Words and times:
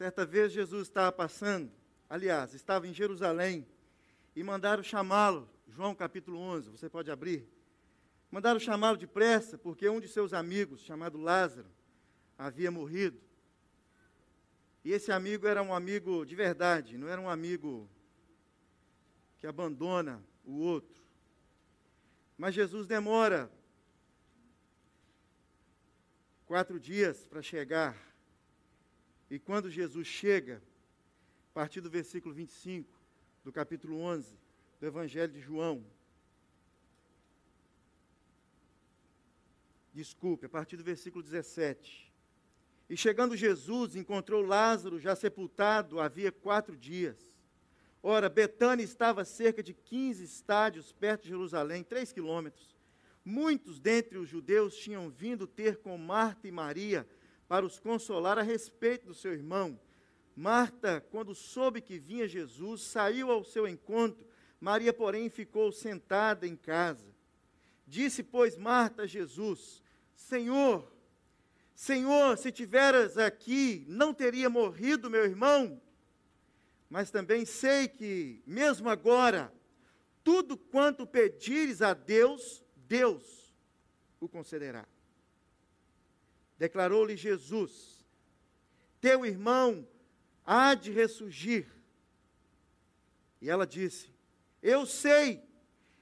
Certa 0.00 0.24
vez 0.24 0.50
Jesus 0.50 0.88
estava 0.88 1.12
passando, 1.12 1.70
aliás, 2.08 2.54
estava 2.54 2.88
em 2.88 2.94
Jerusalém, 2.94 3.66
e 4.34 4.42
mandaram 4.42 4.82
chamá-lo, 4.82 5.46
João 5.68 5.94
capítulo 5.94 6.38
11, 6.38 6.70
você 6.70 6.88
pode 6.88 7.10
abrir. 7.10 7.46
Mandaram 8.30 8.58
chamá-lo 8.58 8.96
depressa, 8.96 9.58
porque 9.58 9.86
um 9.90 10.00
de 10.00 10.08
seus 10.08 10.32
amigos, 10.32 10.80
chamado 10.80 11.18
Lázaro, 11.18 11.68
havia 12.38 12.70
morrido. 12.70 13.20
E 14.82 14.90
esse 14.90 15.12
amigo 15.12 15.46
era 15.46 15.62
um 15.62 15.74
amigo 15.74 16.24
de 16.24 16.34
verdade, 16.34 16.96
não 16.96 17.06
era 17.06 17.20
um 17.20 17.28
amigo 17.28 17.86
que 19.36 19.46
abandona 19.46 20.24
o 20.46 20.60
outro. 20.60 20.98
Mas 22.38 22.54
Jesus 22.54 22.86
demora 22.86 23.52
quatro 26.46 26.80
dias 26.80 27.26
para 27.26 27.42
chegar. 27.42 28.09
E 29.30 29.38
quando 29.38 29.70
Jesus 29.70 30.08
chega, 30.08 30.60
a 31.50 31.54
partir 31.54 31.80
do 31.80 31.88
versículo 31.88 32.34
25 32.34 32.92
do 33.44 33.52
capítulo 33.52 34.00
11 34.00 34.36
do 34.80 34.86
Evangelho 34.86 35.32
de 35.32 35.40
João, 35.40 35.84
desculpe, 39.94 40.46
a 40.46 40.48
partir 40.48 40.76
do 40.76 40.82
versículo 40.82 41.22
17. 41.22 42.10
E 42.88 42.96
chegando 42.96 43.36
Jesus, 43.36 43.94
encontrou 43.94 44.42
Lázaro 44.42 44.98
já 44.98 45.14
sepultado 45.14 46.00
havia 46.00 46.32
quatro 46.32 46.76
dias. 46.76 47.16
Ora, 48.02 48.28
Betânia 48.28 48.82
estava 48.82 49.22
a 49.22 49.24
cerca 49.24 49.62
de 49.62 49.72
15 49.72 50.24
estádios 50.24 50.90
perto 50.90 51.22
de 51.22 51.28
Jerusalém, 51.28 51.84
três 51.84 52.10
quilômetros. 52.10 52.74
Muitos 53.24 53.78
dentre 53.78 54.18
os 54.18 54.28
judeus 54.28 54.74
tinham 54.76 55.08
vindo 55.08 55.46
ter 55.46 55.76
com 55.76 55.96
Marta 55.96 56.48
e 56.48 56.50
Maria 56.50 57.06
para 57.50 57.66
os 57.66 57.80
consolar 57.80 58.38
a 58.38 58.42
respeito 58.42 59.06
do 59.06 59.12
seu 59.12 59.32
irmão. 59.32 59.76
Marta, 60.36 61.04
quando 61.10 61.34
soube 61.34 61.80
que 61.80 61.98
vinha 61.98 62.28
Jesus, 62.28 62.82
saiu 62.82 63.28
ao 63.28 63.42
seu 63.42 63.66
encontro. 63.66 64.24
Maria, 64.60 64.92
porém, 64.92 65.28
ficou 65.28 65.72
sentada 65.72 66.46
em 66.46 66.54
casa. 66.54 67.12
Disse, 67.88 68.22
pois, 68.22 68.56
Marta 68.56 69.02
a 69.02 69.06
Jesus: 69.06 69.82
Senhor, 70.14 70.88
Senhor, 71.74 72.38
se 72.38 72.52
tiveras 72.52 73.18
aqui, 73.18 73.84
não 73.88 74.14
teria 74.14 74.48
morrido 74.48 75.10
meu 75.10 75.24
irmão? 75.24 75.82
Mas 76.88 77.10
também 77.10 77.44
sei 77.44 77.88
que, 77.88 78.44
mesmo 78.46 78.88
agora, 78.88 79.52
tudo 80.22 80.56
quanto 80.56 81.04
pedires 81.04 81.82
a 81.82 81.94
Deus, 81.94 82.64
Deus 82.76 83.52
o 84.20 84.28
concederá. 84.28 84.86
Declarou-lhe 86.60 87.16
Jesus: 87.16 88.04
Teu 89.00 89.24
irmão 89.24 89.88
há 90.44 90.74
de 90.74 90.90
ressurgir. 90.90 91.66
E 93.40 93.48
ela 93.48 93.66
disse: 93.66 94.12
Eu 94.62 94.84
sei, 94.84 95.42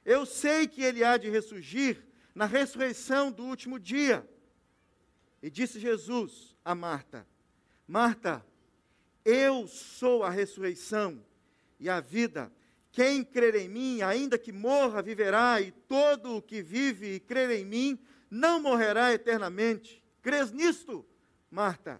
eu 0.04 0.26
sei 0.26 0.66
que 0.66 0.82
ele 0.82 1.04
há 1.04 1.16
de 1.16 1.30
ressurgir 1.30 2.04
na 2.34 2.44
ressurreição 2.44 3.30
do 3.30 3.44
último 3.44 3.78
dia. 3.78 4.28
E 5.40 5.48
disse 5.48 5.78
Jesus 5.78 6.56
a 6.64 6.74
Marta: 6.74 7.24
Marta, 7.86 8.44
eu 9.24 9.68
sou 9.68 10.24
a 10.24 10.30
ressurreição 10.30 11.24
e 11.78 11.88
a 11.88 12.00
vida. 12.00 12.52
Quem 12.90 13.22
crer 13.22 13.54
em 13.54 13.68
mim, 13.68 14.02
ainda 14.02 14.36
que 14.36 14.50
morra, 14.50 15.02
viverá, 15.02 15.60
e 15.60 15.70
todo 15.70 16.34
o 16.34 16.42
que 16.42 16.60
vive 16.60 17.14
e 17.14 17.20
crer 17.20 17.48
em 17.52 17.64
mim 17.64 17.96
não 18.28 18.60
morrerá 18.60 19.12
eternamente. 19.12 20.02
Crês 20.28 20.52
nisto, 20.52 21.06
Marta? 21.50 21.98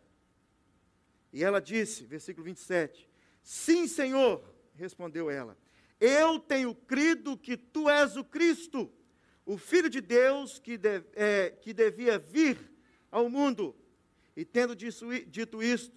E 1.33 1.43
ela 1.43 1.63
disse, 1.63 2.05
versículo 2.05 2.45
27, 2.45 3.09
Sim, 3.43 3.87
Senhor, 3.87 4.45
respondeu 4.75 5.31
ela, 5.31 5.57
eu 5.99 6.39
tenho 6.39 6.75
crido 6.75 7.39
que 7.39 7.57
tu 7.57 7.89
és 7.89 8.19
o 8.19 8.25
Cristo, 8.25 8.93
o 9.47 9.57
Filho 9.57 9.89
de 9.89 10.03
Deus 10.03 10.59
que, 10.59 10.77
de, 10.77 11.03
é, 11.15 11.57
que 11.63 11.73
devia 11.73 12.19
vir 12.19 12.71
ao 13.11 13.31
mundo. 13.31 13.75
E 14.37 14.45
tendo 14.45 14.77
dito 14.77 15.63
isto, 15.63 15.97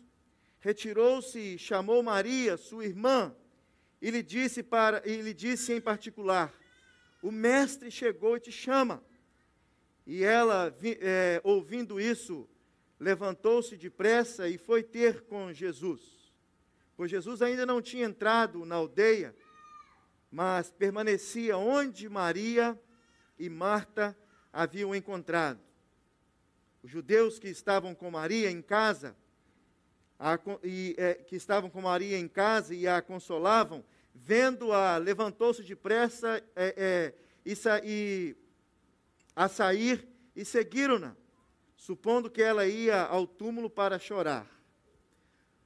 retirou-se 0.61 1.37
e 1.37 1.59
chamou 1.59 2.01
Maria, 2.01 2.55
sua 2.55 2.85
irmã, 2.85 3.35
e 4.01 4.09
lhe 4.09 4.23
disse 4.23 4.63
para 4.63 5.05
e 5.05 5.21
lhe 5.21 5.33
disse 5.33 5.73
em 5.73 5.81
particular: 5.81 6.49
O 7.21 7.29
mestre 7.29 7.91
chegou 7.91 8.37
e 8.37 8.39
te 8.39 8.53
chama. 8.53 9.03
E 10.05 10.23
ela, 10.23 10.75
é, 10.99 11.39
ouvindo 11.43 11.99
isso, 11.99 12.47
levantou-se 12.99 13.77
depressa 13.77 14.47
e 14.47 14.57
foi 14.57 14.83
ter 14.83 15.21
com 15.21 15.51
Jesus. 15.53 16.01
Pois 16.95 17.09
Jesus 17.09 17.41
ainda 17.41 17.65
não 17.65 17.81
tinha 17.81 18.05
entrado 18.05 18.65
na 18.65 18.75
aldeia, 18.75 19.35
mas 20.31 20.71
permanecia 20.71 21.57
onde 21.57 22.07
Maria 22.07 22.79
e 23.39 23.49
Marta 23.49 24.15
haviam 24.53 24.93
encontrado. 24.93 25.59
Os 26.83 26.89
judeus 26.89 27.39
que 27.39 27.47
estavam 27.47 27.93
com 27.93 28.09
Maria 28.11 28.49
em 28.49 28.61
casa, 28.61 29.15
a, 30.19 30.39
e, 30.63 30.95
é, 30.97 31.15
que 31.15 31.35
estavam 31.35 31.69
com 31.69 31.81
Maria 31.81 32.17
em 32.17 32.27
casa 32.27 32.73
e 32.73 32.87
a 32.87 33.01
consolavam, 33.01 33.83
vendo-a, 34.13 34.97
levantou-se 34.97 35.63
depressa 35.63 36.43
é, 36.55 36.73
é, 36.77 37.13
e, 37.45 37.53
e, 37.83 38.35
a 39.35 39.47
sair 39.47 40.07
e 40.35 40.45
seguiram-na, 40.45 41.15
supondo 41.75 42.29
que 42.29 42.41
ela 42.41 42.65
ia 42.65 43.01
ao 43.03 43.25
túmulo 43.25 43.69
para 43.69 43.99
chorar. 43.99 44.47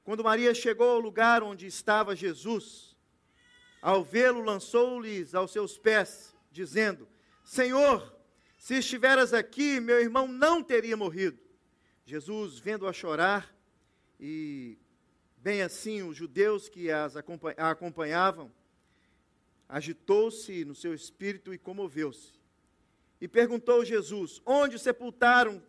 Quando 0.04 0.24
Maria 0.24 0.54
chegou 0.54 0.90
ao 0.90 1.00
lugar 1.00 1.42
onde 1.42 1.66
estava 1.66 2.14
Jesus, 2.14 2.96
ao 3.82 4.04
vê-lo, 4.04 4.40
lançou-lhes 4.40 5.34
aos 5.34 5.50
seus 5.50 5.76
pés, 5.76 6.34
dizendo: 6.50 7.08
Senhor, 7.44 8.16
se 8.56 8.74
estiveras 8.78 9.34
aqui, 9.34 9.80
meu 9.80 10.00
irmão 10.00 10.26
não 10.26 10.62
teria 10.62 10.96
morrido. 10.96 11.38
Jesus, 12.04 12.58
vendo-a 12.58 12.92
chorar, 12.92 13.52
e 14.18 14.78
bem 15.38 15.62
assim 15.62 16.02
os 16.02 16.16
judeus 16.16 16.68
que 16.68 16.90
a 16.90 17.08
acompanhavam, 17.58 18.50
agitou-se 19.68 20.64
no 20.64 20.74
seu 20.74 20.94
espírito 20.94 21.52
e 21.52 21.58
comoveu-se. 21.58 22.32
E 23.20 23.26
perguntou 23.26 23.84
Jesus: 23.84 24.40
Onde 24.44 24.78
sepultaram 24.78 25.62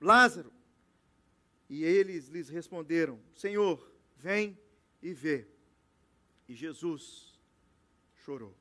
Lázaro? 0.00 0.52
E 1.68 1.84
eles 1.84 2.28
lhes 2.28 2.48
responderam: 2.48 3.20
Senhor, 3.34 3.90
vem 4.16 4.58
e 5.02 5.12
vê. 5.12 5.46
E 6.48 6.54
Jesus 6.54 7.38
chorou. 8.24 8.56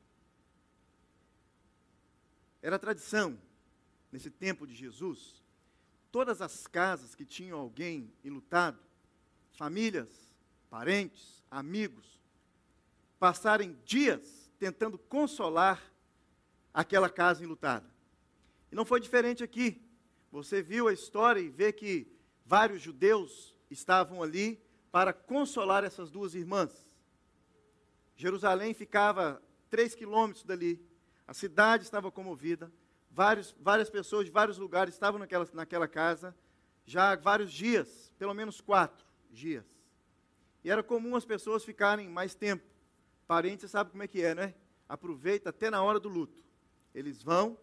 Era 2.61 2.77
tradição 2.77 3.39
nesse 4.11 4.29
tempo 4.29 4.65
de 4.67 4.73
Jesus, 4.73 5.43
todas 6.11 6.41
as 6.41 6.67
casas 6.67 7.15
que 7.15 7.25
tinham 7.25 7.59
alguém 7.59 8.11
enlutado, 8.23 8.79
famílias, 9.53 10.09
parentes, 10.69 11.43
amigos, 11.49 12.19
passarem 13.19 13.77
dias 13.85 14.51
tentando 14.59 14.97
consolar 14.97 15.81
aquela 16.73 17.09
casa 17.09 17.43
enlutada. 17.43 17.96
E 18.71 18.75
não 18.75 18.85
foi 18.85 18.99
diferente 18.99 19.43
aqui. 19.43 19.81
Você 20.31 20.61
viu 20.61 20.87
a 20.87 20.93
história 20.93 21.39
e 21.39 21.49
vê 21.49 21.71
que 21.71 22.11
vários 22.45 22.81
judeus 22.81 23.55
estavam 23.69 24.21
ali 24.21 24.61
para 24.91 25.13
consolar 25.13 25.83
essas 25.83 26.09
duas 26.09 26.35
irmãs. 26.35 26.87
Jerusalém 28.15 28.73
ficava 28.73 29.41
três 29.69 29.93
quilômetros 29.93 30.43
dali. 30.43 30.83
A 31.27 31.33
cidade 31.33 31.83
estava 31.83 32.11
comovida. 32.11 32.71
Vários, 33.11 33.55
várias 33.59 33.89
pessoas 33.89 34.25
de 34.25 34.31
vários 34.31 34.57
lugares 34.57 34.93
estavam 34.93 35.19
naquela, 35.19 35.47
naquela 35.53 35.87
casa 35.87 36.35
já 36.85 37.11
há 37.11 37.15
vários 37.15 37.51
dias, 37.51 38.13
pelo 38.17 38.33
menos 38.33 38.61
quatro 38.61 39.05
dias. 39.29 39.65
E 40.63 40.69
era 40.71 40.81
comum 40.81 41.15
as 41.15 41.25
pessoas 41.25 41.63
ficarem 41.63 42.07
mais 42.09 42.33
tempo. 42.33 42.65
Parentes 43.27 43.69
sabe 43.69 43.91
como 43.91 44.03
é 44.03 44.07
que 44.07 44.21
é, 44.21 44.33
né? 44.33 44.55
Aproveita 44.87 45.49
até 45.49 45.69
na 45.69 45.83
hora 45.83 45.99
do 45.99 46.07
luto. 46.07 46.43
Eles 46.95 47.21
vão 47.21 47.57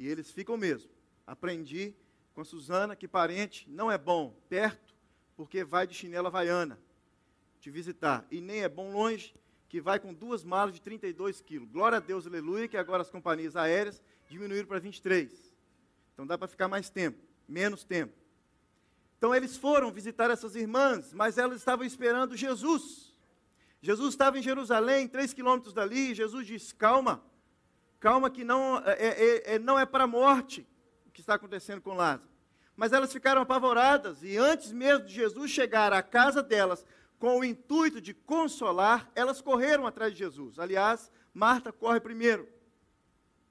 e 0.00 0.08
eles 0.08 0.30
ficam 0.30 0.56
mesmo. 0.56 0.90
Aprendi 1.26 1.94
com 2.32 2.40
a 2.40 2.44
Suzana 2.44 2.96
que 2.96 3.06
parente 3.06 3.68
não 3.68 3.92
é 3.92 3.98
bom 3.98 4.34
perto, 4.48 4.94
porque 5.36 5.62
vai 5.62 5.86
de 5.86 5.92
chinela 5.92 6.28
havaiana 6.28 6.80
te 7.60 7.70
visitar. 7.70 8.26
E 8.30 8.40
nem 8.40 8.62
é 8.62 8.68
bom 8.68 8.90
longe, 8.90 9.34
que 9.68 9.78
vai 9.78 10.00
com 10.00 10.14
duas 10.14 10.42
malas 10.42 10.74
de 10.74 10.80
32 10.80 11.42
quilos. 11.42 11.68
Glória 11.68 11.98
a 11.98 12.00
Deus, 12.00 12.26
aleluia, 12.26 12.66
que 12.66 12.78
agora 12.78 13.02
as 13.02 13.10
companhias 13.10 13.54
aéreas 13.56 14.02
diminuíram 14.30 14.66
para 14.66 14.78
23. 14.78 15.54
Então 16.14 16.26
dá 16.26 16.38
para 16.38 16.48
ficar 16.48 16.66
mais 16.66 16.88
tempo, 16.88 17.22
menos 17.46 17.84
tempo. 17.84 18.14
Então 19.18 19.34
eles 19.34 19.58
foram 19.58 19.92
visitar 19.92 20.30
essas 20.30 20.56
irmãs, 20.56 21.12
mas 21.12 21.36
elas 21.36 21.58
estavam 21.58 21.84
esperando 21.84 22.38
Jesus. 22.38 23.14
Jesus 23.82 24.14
estava 24.14 24.38
em 24.38 24.42
Jerusalém, 24.42 25.06
três 25.06 25.34
quilômetros 25.34 25.74
dali, 25.74 26.12
e 26.12 26.14
Jesus 26.14 26.46
disse: 26.46 26.74
calma, 26.74 27.22
calma 28.00 28.30
que 28.30 28.42
não 28.42 28.78
é, 28.78 28.92
é, 28.92 29.54
é 29.54 29.58
não 29.58 29.78
é 29.78 29.86
para 29.86 30.04
a 30.04 30.08
morte 30.08 30.66
o 31.06 31.10
que 31.10 31.20
está 31.20 31.34
acontecendo 31.34 31.82
com 31.82 31.94
Lázaro. 31.94 32.30
Mas 32.74 32.92
elas 32.92 33.12
ficaram 33.12 33.42
apavoradas, 33.42 34.22
e 34.22 34.38
antes 34.38 34.72
mesmo 34.72 35.04
de 35.04 35.12
Jesus 35.12 35.50
chegar 35.50 35.92
à 35.92 36.02
casa 36.02 36.42
delas, 36.42 36.84
com 37.18 37.38
o 37.38 37.44
intuito 37.44 38.00
de 38.00 38.14
consolar, 38.14 39.10
elas 39.14 39.42
correram 39.42 39.86
atrás 39.86 40.12
de 40.12 40.18
Jesus. 40.20 40.58
Aliás, 40.58 41.12
Marta 41.34 41.70
corre 41.70 42.00
primeiro 42.00 42.48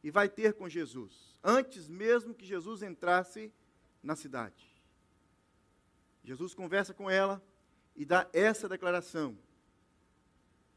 e 0.04 0.10
vai 0.10 0.28
ter 0.28 0.54
com 0.54 0.68
Jesus, 0.68 1.38
antes 1.44 1.88
mesmo 1.88 2.34
que 2.34 2.46
Jesus 2.46 2.82
entrasse 2.82 3.54
na 4.02 4.16
cidade. 4.16 4.68
Jesus 6.24 6.56
conversa 6.56 6.94
com 6.94 7.10
ela 7.10 7.42
e 7.96 8.06
dá 8.06 8.28
essa 8.34 8.68
declaração: 8.68 9.38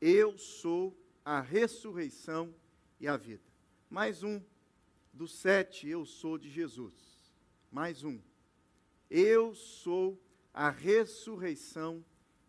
Eu 0.01 0.37
sou 0.37 0.97
a 1.25 1.41
ressurreição 1.41 2.55
e 3.01 3.09
a 3.09 3.17
vida. 3.17 3.52
Mais 3.93 4.23
um 4.23 4.41
dos 5.13 5.35
sete, 5.35 5.87
eu 5.87 6.07
sou 6.07 6.39
de 6.39 6.49
Jesus. 6.49 6.95
Mais 7.71 8.03
um. 8.05 8.19
Eu 9.11 9.55
sou 9.55 10.19
a 10.51 10.71
ressurreição 10.71 12.03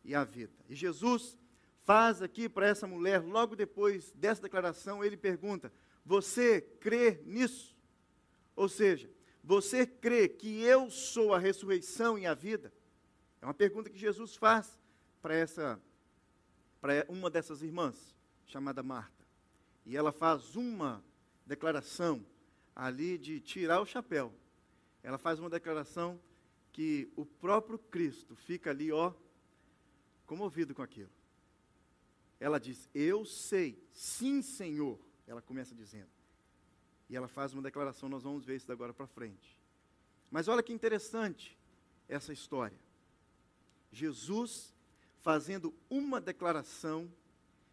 e 0.06 0.16
a 0.16 0.24
vida. 0.24 0.54
E 0.70 0.74
Jesus 0.74 1.38
faz 1.82 2.22
aqui 2.22 2.48
para 2.48 2.66
essa 2.66 2.88
mulher, 2.88 3.22
logo 3.22 3.58
depois 3.58 4.10
dessa 4.14 4.42
declaração, 4.42 5.04
ele 5.04 5.18
pergunta: 5.18 5.70
Você 6.06 6.62
crê 6.62 7.22
nisso? 7.26 7.76
Ou 8.56 8.70
seja, 8.70 9.12
você 9.44 9.86
crê 9.86 10.30
que 10.30 10.62
eu 10.62 10.90
sou 10.90 11.34
a 11.34 11.40
ressurreição 11.40 12.18
e 12.18 12.26
a 12.26 12.34
vida? 12.34 12.74
É 13.42 13.46
uma 13.46 13.54
pergunta 13.54 13.90
que 13.90 14.00
Jesus 14.00 14.34
faz 14.38 14.80
para 15.22 15.36
essa 15.36 15.78
para 16.80 17.06
uma 17.10 17.30
dessas 17.30 17.62
irmãs, 17.62 18.16
chamada 18.46 18.82
Marta. 18.82 19.28
E 19.86 19.98
ela 19.98 20.14
faz 20.14 20.56
uma 20.56 21.04
declaração 21.46 22.26
ali 22.76 23.18
de 23.18 23.40
tirar 23.40 23.82
o 23.82 23.86
chapéu. 23.86 24.34
Ela 25.02 25.18
faz 25.18 25.40
uma 25.40 25.50
declaração 25.50 26.20
que 26.72 27.12
o 27.16 27.26
próprio 27.26 27.78
Cristo 27.78 28.36
fica 28.36 28.70
ali, 28.70 28.92
ó, 28.92 29.14
comovido 30.26 30.74
com 30.74 30.82
aquilo. 30.82 31.12
Ela 32.40 32.60
diz: 32.60 32.90
Eu 32.94 33.26
sei, 33.26 33.82
sim, 33.94 34.42
Senhor. 34.42 35.00
Ela 35.28 35.42
começa 35.42 35.74
dizendo. 35.74 36.10
E 37.10 37.16
ela 37.16 37.28
faz 37.28 37.54
uma 37.54 37.62
declaração, 37.62 38.10
nós 38.10 38.24
vamos 38.24 38.44
ver 38.46 38.56
isso 38.56 38.68
da 38.68 38.74
agora 38.74 38.94
para 38.94 39.08
frente. 39.08 39.60
Mas 40.32 40.48
olha 40.48 40.64
que 40.64 40.74
interessante 40.74 41.58
essa 42.08 42.34
história. 42.34 42.78
Jesus 43.92 44.74
fazendo 45.22 45.74
uma 45.90 46.20
declaração 46.20 47.10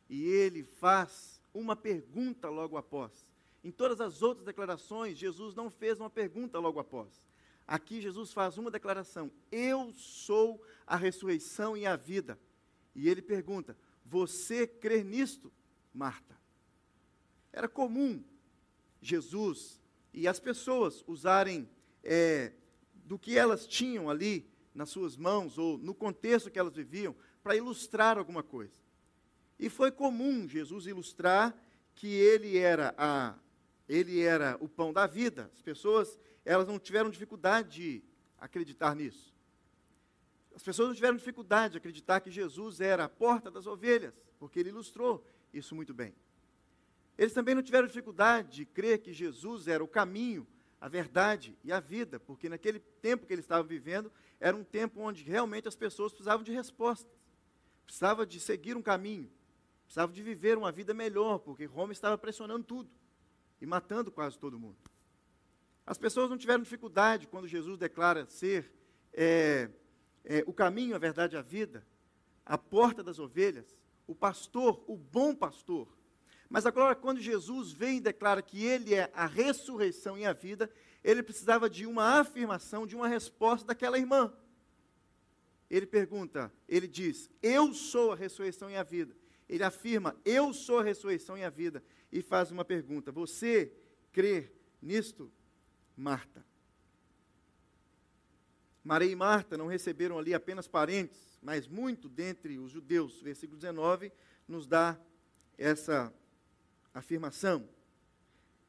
e 0.09 0.25
ele 0.25 0.63
faz 0.63 1.41
uma 1.53 1.75
pergunta 1.75 2.49
logo 2.49 2.77
após. 2.77 3.27
Em 3.63 3.71
todas 3.71 4.01
as 4.01 4.23
outras 4.23 4.47
declarações, 4.47 5.19
Jesus 5.19 5.55
não 5.55 5.71
fez 5.71 6.01
uma 6.01 6.09
pergunta 6.09 6.59
logo 6.59 6.81
após. 6.81 7.23
Aqui 7.67 8.01
Jesus 8.01 8.33
faz 8.33 8.57
uma 8.59 8.71
declaração: 8.71 9.31
Eu 9.53 9.93
sou 9.93 10.63
a 10.87 10.97
ressurreição 10.97 11.77
e 11.77 11.87
a 11.87 11.95
vida. 11.95 12.39
E 12.95 13.09
ele 13.09 13.23
pergunta: 13.23 13.77
Você 14.05 14.67
crê 14.67 15.05
nisto, 15.05 15.53
Marta? 15.93 16.39
Era 17.53 17.69
comum 17.69 18.25
Jesus 19.01 19.81
e 20.13 20.27
as 20.27 20.41
pessoas 20.41 21.05
usarem 21.07 21.69
é, 22.03 22.53
do 22.95 23.19
que 23.19 23.37
elas 23.37 23.67
tinham 23.67 24.09
ali 24.09 24.49
nas 24.75 24.91
suas 24.91 25.17
mãos 25.17 25.59
ou 25.59 25.77
no 25.79 25.95
contexto 25.95 26.51
que 26.51 26.59
elas 26.59 26.75
viviam 26.75 27.15
para 27.43 27.57
ilustrar 27.57 28.19
alguma 28.19 28.43
coisa. 28.43 28.75
E 29.59 29.69
foi 29.69 29.91
comum 29.91 30.49
Jesus 30.49 30.87
ilustrar 30.87 31.57
que 31.95 32.09
ele 32.09 32.57
era 32.57 32.95
a 32.97 33.35
ele 33.91 34.21
era 34.23 34.57
o 34.61 34.69
pão 34.69 34.93
da 34.93 35.05
vida. 35.05 35.51
As 35.53 35.61
pessoas, 35.61 36.17
elas 36.45 36.69
não 36.69 36.79
tiveram 36.79 37.11
dificuldade 37.11 37.71
de 37.71 38.05
acreditar 38.39 38.95
nisso. 38.95 39.35
As 40.55 40.63
pessoas 40.63 40.89
não 40.89 40.95
tiveram 40.95 41.17
dificuldade 41.17 41.73
de 41.73 41.79
acreditar 41.79 42.21
que 42.21 42.31
Jesus 42.31 42.81
era 42.81 43.05
a 43.05 43.09
porta 43.09 43.51
das 43.51 43.67
ovelhas, 43.67 44.15
porque 44.39 44.61
ele 44.61 44.69
ilustrou 44.69 45.27
isso 45.53 45.75
muito 45.75 45.93
bem. 45.93 46.15
Eles 47.19 47.33
também 47.33 47.53
não 47.53 47.65
tiveram 47.65 47.89
dificuldade 47.89 48.59
de 48.59 48.65
crer 48.65 49.01
que 49.01 49.13
Jesus 49.13 49.67
era 49.67 49.83
o 49.83 49.89
caminho, 49.89 50.47
a 50.81 50.89
verdade 50.89 51.59
e 51.65 51.73
a 51.73 51.81
vida, 51.81 52.21
porque 52.21 52.49
naquele 52.49 52.79
tempo 52.79 53.27
que 53.27 53.33
eles 53.33 53.45
estavam 53.45 53.67
vivendo, 53.67 54.11
era 54.39 54.57
um 54.57 54.63
tempo 54.63 55.01
onde 55.01 55.25
realmente 55.25 55.67
as 55.67 55.75
pessoas 55.75 56.13
precisavam 56.13 56.45
de 56.45 56.53
respostas, 56.53 57.13
precisavam 57.85 58.25
de 58.25 58.39
seguir 58.39 58.77
um 58.77 58.83
caminho, 58.83 59.29
precisavam 59.83 60.15
de 60.15 60.23
viver 60.23 60.57
uma 60.57 60.71
vida 60.71 60.95
melhor, 60.95 61.41
porque 61.41 61.65
Roma 61.65 61.93
estava 61.93 62.17
pressionando 62.17 62.63
tudo 62.63 63.00
e 63.61 63.67
matando 63.67 64.11
quase 64.11 64.39
todo 64.39 64.59
mundo. 64.59 64.77
As 65.87 65.99
pessoas 65.99 66.31
não 66.31 66.39
tiveram 66.39 66.63
dificuldade 66.63 67.27
quando 67.27 67.49
Jesus 67.49 67.77
declara 67.77 68.27
ser 68.27 68.73
é, 69.13 69.69
é, 70.25 70.45
o 70.47 70.53
caminho, 70.53 70.95
a 70.95 70.99
verdade 70.99 71.35
e 71.35 71.39
a 71.39 71.43
vida, 71.43 71.87
a 72.45 72.57
porta 72.57 73.03
das 73.03 73.19
ovelhas, 73.19 73.77
o 74.07 74.15
pastor, 74.15 74.85
o 74.87 74.97
bom 74.97 75.35
pastor. 75.35 75.89
Mas 76.49 76.67
agora, 76.67 76.95
quando 76.95 77.21
Jesus 77.21 77.73
vem 77.73 77.99
e 77.99 78.01
declara 78.01 78.43
que 78.43 78.65
Ele 78.65 78.95
é 78.95 79.11
a 79.15 79.27
ressurreição 79.27 80.19
e 80.19 80.27
a 80.27 80.33
vida, 80.33 80.71
ele 81.03 81.23
precisava 81.23 81.69
de 81.69 81.87
uma 81.87 82.21
afirmação, 82.21 82.87
de 82.87 82.95
uma 82.95 83.09
resposta 83.09 83.67
daquela 83.67 83.99
irmã. 83.99 84.33
Ele 85.69 85.87
pergunta, 85.87 86.53
ele 86.69 86.87
diz: 86.87 87.31
Eu 87.43 87.73
sou 87.73 88.13
a 88.13 88.17
ressurreição 88.17 88.71
e 88.71 88.77
a 88.77 88.83
vida. 88.83 89.17
Ele 89.49 89.65
afirma: 89.65 90.17
Eu 90.25 90.53
sou 90.53 90.81
a 90.81 90.83
ressurreição 90.83 91.39
e 91.39 91.45
a 91.45 91.51
vida 91.51 91.83
e 92.13 92.23
faz 92.23 92.51
uma 92.51 92.65
pergunta: 92.65 93.13
Você 93.13 93.73
crê 94.13 94.51
nisto, 94.81 95.31
Marta? 95.97 96.45
Maria 98.83 99.11
e 99.11 99.15
Marta 99.15 99.57
não 99.57 99.67
receberam 99.67 100.19
ali 100.19 100.33
apenas 100.33 100.67
parentes, 100.67 101.39
mas 101.43 101.69
muito 101.69 102.09
dentre 102.09 102.59
os 102.59 102.73
judeus. 102.73 103.21
Versículo 103.21 103.59
19 103.59 104.11
nos 104.49 104.67
dá 104.67 104.99
essa 105.57 106.13
afirmação. 106.95 107.69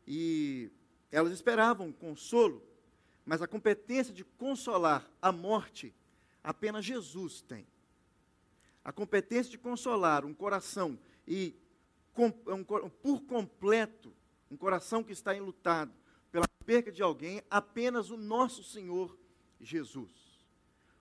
E 0.06 0.70
elas 1.12 1.32
esperavam 1.32 1.92
consolo, 1.92 2.62
mas 3.26 3.42
a 3.42 3.48
competência 3.48 4.14
de 4.14 4.24
consolar 4.24 5.10
a 5.22 5.32
morte 5.32 5.94
apenas 6.44 6.84
Jesus 6.84 7.42
tem. 7.42 7.66
A 8.84 8.92
competência 8.92 9.52
de 9.52 9.58
consolar 9.58 10.26
um 10.26 10.34
coração 10.34 11.00
e 11.28 11.56
por 12.14 13.22
completo, 13.22 14.14
um 14.50 14.58
coração 14.58 15.04
que 15.04 15.14
está 15.14 15.36
enlutado 15.36 15.94
pela 16.32 16.48
perca 16.66 16.92
de 16.92 17.02
alguém, 17.02 17.42
apenas 17.50 18.10
o 18.10 18.18
nosso 18.18 18.64
Senhor 18.64 19.18
Jesus. 19.60 20.12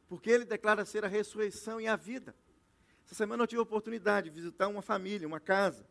Porque 0.09 0.31
ele 0.31 0.45
declara 0.45 0.85
ser 0.85 1.05
a 1.05 1.09
ressurreição 1.09 1.81
e 1.81 1.87
a 1.87 1.97
vida. 1.97 2.35
Essa 3.05 3.15
semana 3.15 3.43
eu 3.43 3.47
tive 3.47 3.61
a 3.61 3.63
oportunidade 3.63 4.29
de 4.29 4.35
visitar 4.35 4.69
uma 4.69 4.83
família, 4.83 5.27
uma 5.27 5.41
casa, 5.41 5.87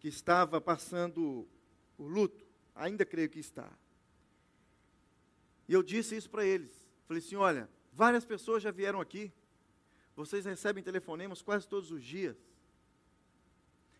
que 0.00 0.08
estava 0.08 0.60
passando 0.60 1.46
o 1.98 2.06
luto. 2.06 2.44
Ainda 2.74 3.04
creio 3.04 3.28
que 3.28 3.38
está. 3.38 3.70
E 5.68 5.72
eu 5.72 5.82
disse 5.82 6.16
isso 6.16 6.28
para 6.28 6.44
eles. 6.44 6.72
Falei 7.06 7.22
assim: 7.22 7.36
olha, 7.36 7.68
várias 7.92 8.24
pessoas 8.24 8.62
já 8.62 8.70
vieram 8.70 9.00
aqui. 9.00 9.32
Vocês 10.16 10.44
recebem 10.44 10.82
telefonemas 10.82 11.40
quase 11.40 11.68
todos 11.68 11.90
os 11.90 12.02
dias. 12.02 12.36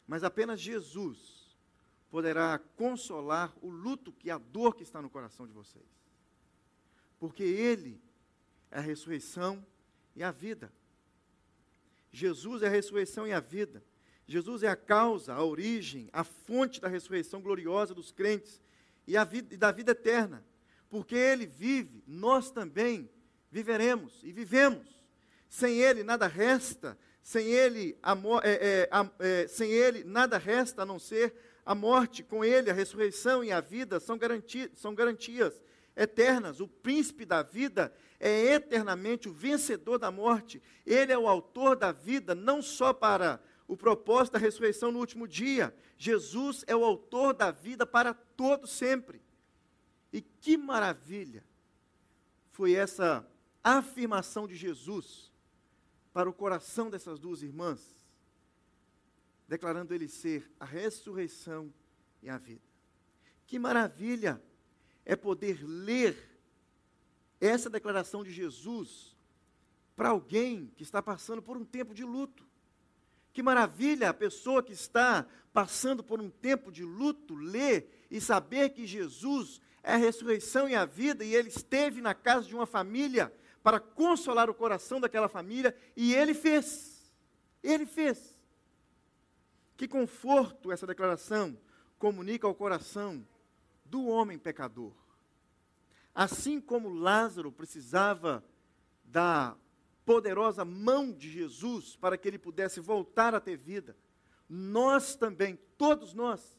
Mas 0.07 0.25
apenas 0.25 0.61
Jesus 0.61 1.57
poderá 2.11 2.59
consolar 2.77 3.55
o 3.63 3.71
luto 3.71 4.15
e 4.23 4.31
a 4.31 4.39
dor 4.39 4.75
que 4.75 4.83
está 4.83 5.01
no 5.01 5.09
coração 5.09 5.47
de 5.47 5.53
vocês. 5.53 5.85
Porque 7.19 7.43
Ele 7.43 8.01
é 8.71 8.79
a 8.79 8.83
ressurreição 8.83 9.65
e 10.15 10.23
a 10.23 10.31
vida. 10.31 10.73
Jesus 12.11 12.63
é 12.63 12.67
a 12.67 12.71
ressurreição 12.71 13.27
e 13.27 13.33
a 13.33 13.41
vida. 13.41 13.83
Jesus 14.27 14.63
é 14.63 14.69
a 14.69 14.77
causa, 14.77 15.33
a 15.33 15.43
origem, 15.43 16.09
a 16.13 16.23
fonte 16.23 16.81
da 16.81 16.89
ressurreição 16.89 17.41
gloriosa 17.41 17.95
dos 17.95 18.13
crentes 18.13 18.61
e, 19.07 19.13
vida, 19.25 19.55
e 19.55 19.57
da 19.57 19.73
vida 19.73 19.93
eterna. 19.93 20.45
Porque 20.91 21.15
Ele 21.15 21.47
vive, 21.47 22.05
nós 22.07 22.51
também 22.51 23.09
viveremos 23.51 24.21
e 24.23 24.33
vivemos. 24.33 25.03
Sem 25.49 25.79
Ele 25.81 26.03
nada 26.03 26.27
resta, 26.27 26.99
sem 27.23 27.47
Ele, 27.47 27.97
a, 28.03 28.17
é, 28.43 28.89
é, 28.91 29.11
é, 29.21 29.49
sem 29.49 29.71
ele 29.71 30.03
nada 30.03 30.37
resta 30.37 30.83
a 30.83 30.87
não 30.87 30.99
ser 30.99 31.35
a 31.65 31.75
morte. 31.75 32.23
Com 32.23 32.45
Ele, 32.45 32.71
a 32.71 32.75
ressurreição 32.75 33.45
e 33.45 33.53
a 33.53 33.61
vida 33.61 34.01
são, 34.01 34.19
garanti 34.19 34.71
são 34.75 34.95
garantias 34.95 35.63
eternas. 35.97 36.61
O 36.61 36.67
príncipe 36.67 37.25
da 37.25 37.43
vida 37.43 37.95
é 38.19 38.55
eternamente 38.55 39.29
o 39.29 39.33
vencedor 39.33 39.99
da 39.99 40.11
morte. 40.11 40.61
Ele 40.85 41.13
é 41.13 41.19
o 41.19 41.29
autor 41.29 41.77
da 41.77 41.93
vida, 41.93 42.35
não 42.35 42.61
só 42.61 42.93
para 42.93 43.41
o 43.69 43.77
propósito 43.77 44.35
da 44.35 44.39
ressurreição 44.41 44.91
no 44.91 44.99
último 44.99 45.29
dia. 45.29 45.75
Jesus 45.97 46.65
é 46.67 46.75
o 46.75 46.85
autor 46.85 47.35
da 47.35 47.53
vida 47.53 47.87
para 47.87 48.13
todo 48.13 48.67
sempre. 48.67 49.23
E 50.13 50.21
que 50.21 50.57
maravilha 50.57 51.45
foi 52.51 52.75
essa 52.75 53.27
afirmação 53.63 54.47
de 54.49 54.57
Jesus 54.57 55.32
para 56.13 56.29
o 56.29 56.33
coração 56.33 56.91
dessas 56.91 57.19
duas 57.19 57.43
irmãs, 57.43 57.81
declarando 59.49 59.95
ele 59.95 60.09
ser 60.09 60.51
a 60.61 60.65
ressurreição 60.65 61.73
e 62.23 62.29
a 62.29 62.39
vida. 62.39 62.63
Que 63.47 63.59
maravilha 63.59 64.43
é 65.05 65.17
poder 65.17 65.63
ler 65.63 66.17
essa 67.41 67.69
declaração 67.69 68.23
de 68.23 68.31
Jesus 68.31 69.17
para 69.97 70.11
alguém 70.11 70.73
que 70.77 70.83
está 70.83 71.03
passando 71.03 71.43
por 71.43 71.57
um 71.57 71.65
tempo 71.65 71.95
de 71.95 72.05
luto. 72.05 72.47
Que 73.33 73.43
maravilha 73.43 74.11
a 74.11 74.15
pessoa 74.15 74.63
que 74.63 74.73
está 74.73 75.27
passando 75.53 76.05
por 76.05 76.21
um 76.21 76.31
tempo 76.31 76.71
de 76.71 76.85
luto 76.85 77.35
ler 77.35 78.07
e 78.11 78.21
saber 78.21 78.71
que 78.71 78.87
Jesus 78.87 79.61
é 79.83 79.95
a 79.95 79.97
ressurreição 79.97 80.69
e 80.69 80.75
a 80.75 80.85
vida 80.85 81.25
e 81.25 81.35
ele 81.35 81.49
esteve 81.49 82.01
na 82.01 82.15
casa 82.15 82.47
de 82.47 82.55
uma 82.55 82.67
família 82.67 83.33
para 83.63 83.79
consolar 83.79 84.51
o 84.51 84.55
coração 84.55 85.01
daquela 85.01 85.29
família 85.29 85.77
e 85.97 86.15
ele 86.15 86.35
fez. 86.35 87.13
Ele 87.63 87.87
fez. 87.87 88.37
Que 89.77 89.87
conforto 89.87 90.73
essa 90.73 90.87
declaração 90.87 91.59
comunica 91.99 92.47
ao 92.47 92.55
coração 92.55 93.27
do 93.85 94.07
homem 94.07 94.39
pecador. 94.39 94.93
Assim 96.15 96.61
como 96.61 96.93
Lázaro 96.93 97.53
precisava 97.53 98.45
da 99.05 99.57
poderosa 100.05 100.65
mão 100.65 101.13
de 101.13 101.31
Jesus 101.31 101.97
para 101.97 102.19
que 102.19 102.27
ele 102.27 102.39
pudesse 102.39 102.81
voltar 102.81 103.35
a 103.35 103.41
ter 103.41 103.57
vida, 103.57 103.97
nós 104.49 105.15
também, 105.15 105.59
todos 105.79 106.13
nós, 106.13 106.57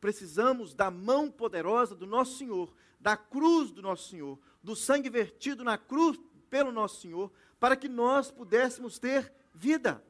precisamos 0.00 0.74
da 0.74 0.90
mão 0.90 1.30
poderosa 1.30 1.94
do 1.94 2.06
nosso 2.06 2.38
Senhor, 2.38 2.74
da 3.00 3.16
cruz 3.16 3.70
do 3.70 3.82
nosso 3.82 4.08
Senhor, 4.08 4.38
do 4.62 4.76
sangue 4.76 5.10
vertido 5.10 5.64
na 5.64 5.76
cruz 5.76 6.18
pelo 6.54 6.70
nosso 6.70 7.00
Senhor, 7.00 7.32
para 7.58 7.74
que 7.74 7.88
nós 7.88 8.30
pudéssemos 8.30 8.96
ter 8.96 9.32
vida. 9.52 10.00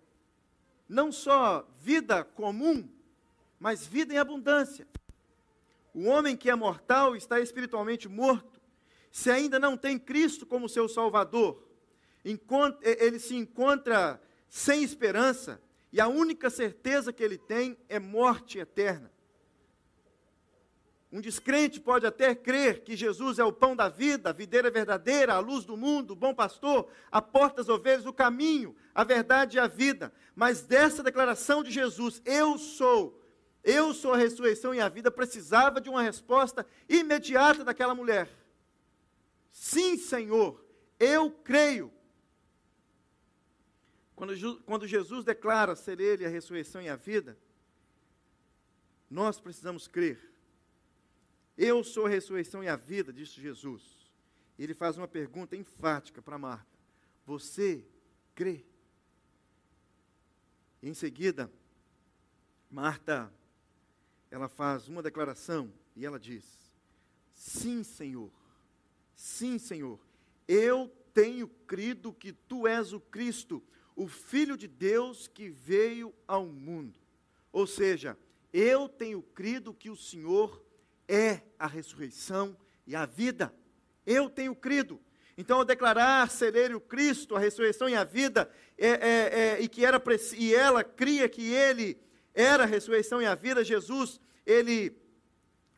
Não 0.86 1.10
só 1.10 1.66
vida 1.80 2.22
comum, 2.22 2.86
mas 3.58 3.86
vida 3.86 4.12
em 4.12 4.18
abundância. 4.18 4.86
O 5.94 6.04
homem 6.04 6.36
que 6.36 6.50
é 6.50 6.54
mortal 6.54 7.16
está 7.16 7.40
espiritualmente 7.40 8.10
morto, 8.10 8.60
se 9.10 9.30
ainda 9.30 9.58
não 9.58 9.74
tem 9.74 9.98
Cristo 9.98 10.44
como 10.44 10.68
seu 10.68 10.86
Salvador 10.86 11.66
ele 12.22 13.18
se 13.18 13.34
encontra 13.34 14.20
sem 14.46 14.82
esperança 14.84 15.58
e 15.90 15.98
a 15.98 16.08
única 16.08 16.50
certeza 16.50 17.10
que 17.10 17.22
ele 17.22 17.38
tem 17.38 17.74
é 17.88 17.98
morte 17.98 18.58
eterna. 18.58 19.10
Um 21.14 21.20
descrente 21.20 21.80
pode 21.80 22.04
até 22.04 22.34
crer 22.34 22.82
que 22.82 22.96
Jesus 22.96 23.38
é 23.38 23.44
o 23.44 23.52
pão 23.52 23.76
da 23.76 23.88
vida, 23.88 24.30
a 24.30 24.32
videira 24.32 24.68
verdadeira, 24.68 25.34
a 25.34 25.38
luz 25.38 25.64
do 25.64 25.76
mundo, 25.76 26.10
o 26.10 26.16
bom 26.16 26.34
pastor, 26.34 26.88
a 27.08 27.22
porta 27.22 27.58
das 27.58 27.68
ovelhas, 27.68 28.04
o 28.04 28.12
caminho, 28.12 28.74
a 28.92 29.04
verdade 29.04 29.56
e 29.56 29.60
a 29.60 29.68
vida. 29.68 30.12
Mas 30.34 30.62
dessa 30.62 31.04
declaração 31.04 31.62
de 31.62 31.70
Jesus, 31.70 32.20
eu 32.24 32.58
sou, 32.58 33.22
eu 33.62 33.94
sou 33.94 34.12
a 34.12 34.16
ressurreição 34.16 34.74
e 34.74 34.80
a 34.80 34.88
vida, 34.88 35.08
precisava 35.08 35.80
de 35.80 35.88
uma 35.88 36.02
resposta 36.02 36.66
imediata 36.88 37.62
daquela 37.62 37.94
mulher. 37.94 38.28
Sim, 39.52 39.96
Senhor, 39.96 40.66
eu 40.98 41.30
creio. 41.30 41.92
Quando, 44.16 44.62
quando 44.62 44.84
Jesus 44.84 45.24
declara 45.24 45.76
ser 45.76 46.00
Ele 46.00 46.26
a 46.26 46.28
ressurreição 46.28 46.82
e 46.82 46.88
a 46.88 46.96
vida, 46.96 47.38
nós 49.08 49.38
precisamos 49.38 49.86
crer. 49.86 50.33
Eu 51.56 51.84
sou 51.84 52.06
a 52.06 52.08
ressurreição 52.08 52.62
e 52.62 52.68
a 52.68 52.76
vida, 52.76 53.12
disse 53.12 53.40
Jesus. 53.40 53.82
Ele 54.58 54.74
faz 54.74 54.98
uma 54.98 55.08
pergunta 55.08 55.56
enfática 55.56 56.20
para 56.20 56.38
Marta: 56.38 56.78
Você 57.24 57.84
crê? 58.34 58.64
Em 60.82 60.92
seguida, 60.92 61.50
Marta, 62.70 63.32
ela 64.30 64.48
faz 64.48 64.88
uma 64.88 65.02
declaração 65.02 65.72
e 65.94 66.04
ela 66.04 66.18
diz: 66.18 66.44
Sim, 67.32 67.82
Senhor. 67.82 68.30
Sim, 69.14 69.58
Senhor. 69.58 70.00
Eu 70.46 70.92
tenho 71.12 71.48
crido 71.66 72.12
que 72.12 72.32
tu 72.32 72.66
és 72.66 72.92
o 72.92 73.00
Cristo, 73.00 73.62
o 73.94 74.08
Filho 74.08 74.56
de 74.56 74.66
Deus 74.66 75.28
que 75.28 75.48
veio 75.48 76.12
ao 76.26 76.46
mundo. 76.46 76.98
Ou 77.52 77.66
seja, 77.66 78.18
eu 78.52 78.88
tenho 78.88 79.22
crido 79.22 79.72
que 79.72 79.88
o 79.88 79.96
Senhor 79.96 80.63
é 81.08 81.42
a 81.58 81.66
ressurreição 81.66 82.56
e 82.86 82.94
a 82.94 83.06
vida. 83.06 83.54
Eu 84.06 84.28
tenho 84.28 84.54
crido. 84.54 85.00
Então, 85.36 85.58
ao 85.58 85.64
declarar 85.64 86.30
ser 86.30 86.54
Ele 86.54 86.74
o 86.74 86.80
Cristo, 86.80 87.34
a 87.34 87.40
ressurreição 87.40 87.88
e 87.88 87.94
a 87.94 88.04
vida, 88.04 88.50
é, 88.78 88.88
é, 88.88 89.40
é, 89.40 89.60
e 89.60 89.68
que 89.68 89.84
era 89.84 90.02
e 90.36 90.54
ela 90.54 90.84
cria 90.84 91.28
que 91.28 91.52
Ele 91.52 91.98
era 92.32 92.62
a 92.64 92.66
ressurreição 92.66 93.20
e 93.20 93.26
a 93.26 93.34
vida, 93.34 93.64
Jesus, 93.64 94.20
Ele 94.46 94.96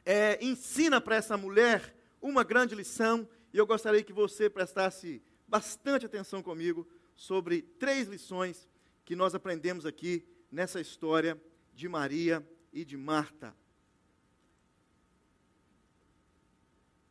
é, 0.05 0.39
ensina 0.45 1.01
para 1.01 1.17
essa 1.17 1.37
mulher 1.37 1.95
uma 2.21 2.45
grande 2.45 2.75
lição, 2.75 3.29
e 3.53 3.59
eu 3.59 3.67
gostaria 3.67 4.03
que 4.03 4.13
você 4.13 4.51
prestasse 4.51 5.23
bastante 5.47 6.05
atenção 6.05 6.43
comigo, 6.43 6.87
sobre 7.15 7.63
três 7.63 8.09
lições 8.09 8.69
que 9.05 9.17
nós 9.17 9.35
aprendemos 9.35 9.87
aqui 9.87 10.23
nessa 10.51 10.81
história 10.81 11.41
de 11.73 11.89
Maria 11.89 12.47
e 12.73 12.85
de 12.85 12.97
Marta. 12.97 13.55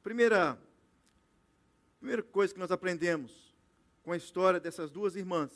Primeira, 0.05 0.55
primeira 1.97 2.21
coisa 2.21 2.53
que 2.53 2.59
nós 2.59 2.69
aprendemos 2.69 3.55
com 4.03 4.11
a 4.11 4.17
história 4.17 4.59
dessas 4.59 4.91
duas 4.91 5.15
irmãs, 5.15 5.51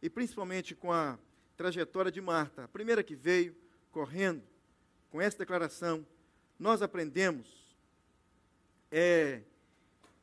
e 0.00 0.08
principalmente 0.08 0.76
com 0.76 0.92
a 0.92 1.18
trajetória 1.56 2.12
de 2.12 2.20
Marta, 2.20 2.62
a 2.62 2.68
primeira 2.68 3.02
que 3.02 3.16
veio 3.16 3.52
correndo 3.90 4.44
com 5.10 5.20
essa 5.20 5.38
declaração, 5.38 6.06
nós 6.56 6.82
aprendemos 6.82 7.76
é 8.92 9.42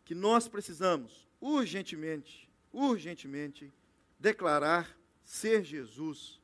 que 0.05 0.15
nós 0.15 0.47
precisamos 0.47 1.27
urgentemente 1.41 2.49
urgentemente 2.71 3.69
declarar 4.17 4.97
ser 5.25 5.65
Jesus 5.65 6.39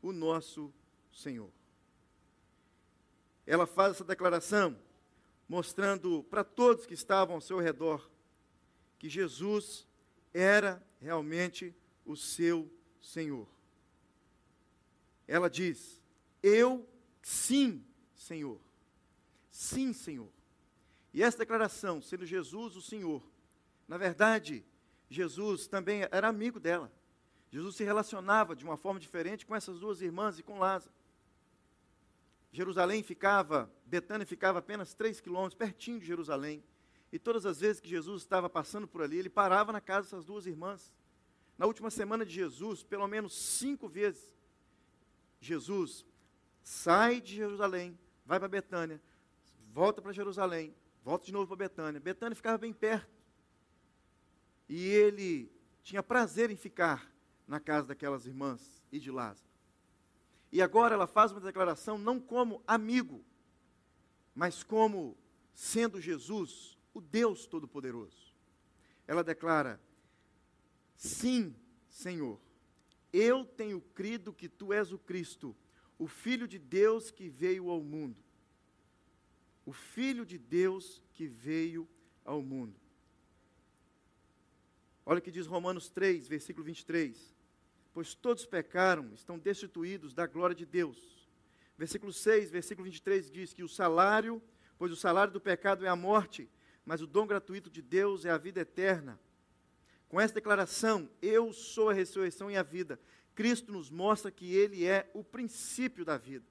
o 0.00 0.12
nosso 0.12 0.72
Senhor. 1.12 1.50
Ela 3.44 3.66
faz 3.66 3.96
essa 3.96 4.04
declaração 4.04 4.78
mostrando 5.48 6.22
para 6.24 6.44
todos 6.44 6.86
que 6.86 6.94
estavam 6.94 7.36
ao 7.36 7.40
seu 7.40 7.58
redor 7.58 8.10
que 8.98 9.08
Jesus 9.08 9.84
era 10.32 10.80
realmente 11.00 11.74
o 12.06 12.16
seu 12.16 12.70
Senhor. 13.00 13.48
Ela 15.26 15.50
diz: 15.50 16.00
Eu 16.40 16.88
sim, 17.20 17.84
Senhor. 18.14 18.60
Sim, 19.50 19.92
Senhor. 19.92 20.30
E 21.12 21.22
essa 21.22 21.38
declaração, 21.38 22.00
sendo 22.00 22.24
Jesus 22.24 22.76
o 22.76 22.80
Senhor, 22.80 23.22
na 23.88 23.98
verdade, 23.98 24.64
Jesus 25.10 25.66
também 25.66 26.02
era 26.10 26.28
amigo 26.28 26.60
dela. 26.60 26.90
Jesus 27.50 27.76
se 27.76 27.84
relacionava 27.84 28.54
de 28.54 28.64
uma 28.64 28.76
forma 28.76 29.00
diferente 29.00 29.44
com 29.44 29.54
essas 29.54 29.80
duas 29.80 30.00
irmãs 30.00 30.38
e 30.38 30.42
com 30.42 30.60
Lázaro. 30.60 30.94
Jerusalém 32.52 33.02
ficava, 33.02 33.72
Betânia 33.86 34.26
ficava 34.26 34.58
apenas 34.58 34.92
três 34.92 35.20
quilômetros, 35.20 35.54
pertinho 35.54 35.98
de 35.98 36.06
Jerusalém. 36.06 36.62
E 37.10 37.18
todas 37.18 37.46
as 37.46 37.60
vezes 37.60 37.80
que 37.80 37.88
Jesus 37.88 38.22
estava 38.22 38.48
passando 38.48 38.86
por 38.86 39.02
ali, 39.02 39.18
ele 39.18 39.30
parava 39.30 39.72
na 39.72 39.80
casa 39.80 40.06
dessas 40.06 40.24
duas 40.24 40.46
irmãs. 40.46 40.92
Na 41.56 41.66
última 41.66 41.90
semana 41.90 42.26
de 42.26 42.32
Jesus, 42.32 42.82
pelo 42.82 43.06
menos 43.06 43.34
cinco 43.34 43.88
vezes, 43.88 44.34
Jesus 45.40 46.06
sai 46.62 47.20
de 47.20 47.34
Jerusalém, 47.34 47.98
vai 48.24 48.38
para 48.38 48.48
Betânia, 48.48 49.02
volta 49.72 50.02
para 50.02 50.12
Jerusalém, 50.12 50.74
volta 51.02 51.24
de 51.26 51.32
novo 51.32 51.48
para 51.48 51.56
Betânia. 51.56 52.00
Betânia 52.00 52.36
ficava 52.36 52.58
bem 52.58 52.72
perto 52.72 53.10
e 54.68 54.88
ele 54.88 55.50
tinha 55.82 56.02
prazer 56.02 56.50
em 56.50 56.56
ficar 56.56 57.10
na 57.46 57.58
casa 57.58 57.88
daquelas 57.88 58.26
irmãs 58.26 58.82
e 58.92 58.98
de 58.98 59.10
Lázaro. 59.10 59.51
E 60.52 60.60
agora 60.60 60.94
ela 60.94 61.06
faz 61.06 61.32
uma 61.32 61.40
declaração 61.40 61.96
não 61.96 62.20
como 62.20 62.62
amigo, 62.66 63.24
mas 64.34 64.62
como 64.62 65.16
sendo 65.54 65.98
Jesus 65.98 66.78
o 66.92 67.00
Deus 67.00 67.46
Todo-Poderoso. 67.46 68.34
Ela 69.06 69.24
declara: 69.24 69.80
Sim, 70.94 71.56
Senhor, 71.88 72.38
eu 73.10 73.46
tenho 73.46 73.80
crido 73.80 74.32
que 74.32 74.48
tu 74.48 74.74
és 74.74 74.92
o 74.92 74.98
Cristo, 74.98 75.56
o 75.98 76.06
Filho 76.06 76.46
de 76.46 76.58
Deus 76.58 77.10
que 77.10 77.30
veio 77.30 77.70
ao 77.70 77.82
mundo. 77.82 78.22
O 79.64 79.72
Filho 79.72 80.26
de 80.26 80.36
Deus 80.36 81.00
que 81.12 81.26
veio 81.26 81.88
ao 82.24 82.42
mundo. 82.42 82.78
Olha 85.06 85.18
o 85.18 85.22
que 85.22 85.30
diz 85.30 85.46
Romanos 85.46 85.88
3, 85.88 86.28
versículo 86.28 86.64
23. 86.64 87.34
Pois 87.92 88.14
todos 88.14 88.46
pecaram, 88.46 89.12
estão 89.12 89.38
destituídos 89.38 90.14
da 90.14 90.26
glória 90.26 90.54
de 90.56 90.64
Deus. 90.64 91.28
Versículo 91.76 92.12
6, 92.12 92.50
versículo 92.50 92.84
23 92.84 93.30
diz 93.30 93.52
que 93.52 93.62
o 93.62 93.68
salário, 93.68 94.42
pois 94.78 94.92
o 94.92 94.96
salário 94.96 95.32
do 95.32 95.40
pecado 95.40 95.84
é 95.84 95.88
a 95.88 95.96
morte, 95.96 96.48
mas 96.84 97.02
o 97.02 97.06
dom 97.06 97.26
gratuito 97.26 97.70
de 97.70 97.82
Deus 97.82 98.24
é 98.24 98.30
a 98.30 98.38
vida 98.38 98.60
eterna. 98.60 99.20
Com 100.08 100.20
essa 100.20 100.34
declaração, 100.34 101.08
eu 101.20 101.52
sou 101.52 101.90
a 101.90 101.92
ressurreição 101.92 102.50
e 102.50 102.56
a 102.56 102.62
vida, 102.62 103.00
Cristo 103.34 103.72
nos 103.72 103.90
mostra 103.90 104.30
que 104.30 104.54
Ele 104.54 104.84
é 104.86 105.10
o 105.14 105.24
princípio 105.24 106.04
da 106.04 106.18
vida. 106.18 106.44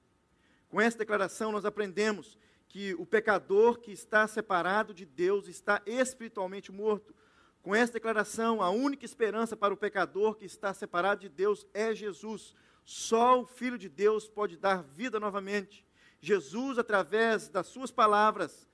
Com 0.68 0.80
essa 0.80 0.98
declaração, 0.98 1.52
nós 1.52 1.64
aprendemos 1.64 2.36
que 2.68 2.94
o 2.94 3.04
pecador 3.04 3.78
que 3.78 3.92
está 3.92 4.26
separado 4.26 4.94
de 4.94 5.04
Deus 5.04 5.46
está 5.46 5.82
espiritualmente 5.86 6.72
morto, 6.72 7.14
Com 7.62 7.74
essa 7.74 7.92
declaração, 7.92 8.60
a 8.60 8.70
única 8.70 9.04
esperança 9.04 9.56
para 9.56 9.72
o 9.72 9.76
pecador 9.76 10.34
que 10.34 10.44
está 10.44 10.74
separado 10.74 11.20
de 11.20 11.28
Deus 11.28 11.64
é 11.72 11.94
Jesus. 11.94 12.56
Só 12.84 13.40
o 13.40 13.46
Filho 13.46 13.78
de 13.78 13.88
Deus 13.88 14.28
pode 14.28 14.56
dar 14.56 14.82
vida 14.82 15.20
novamente. 15.20 15.86
Jesus, 16.20 16.76
através 16.76 17.48
das 17.48 17.68
suas 17.68 17.92
palavras, 17.92 18.66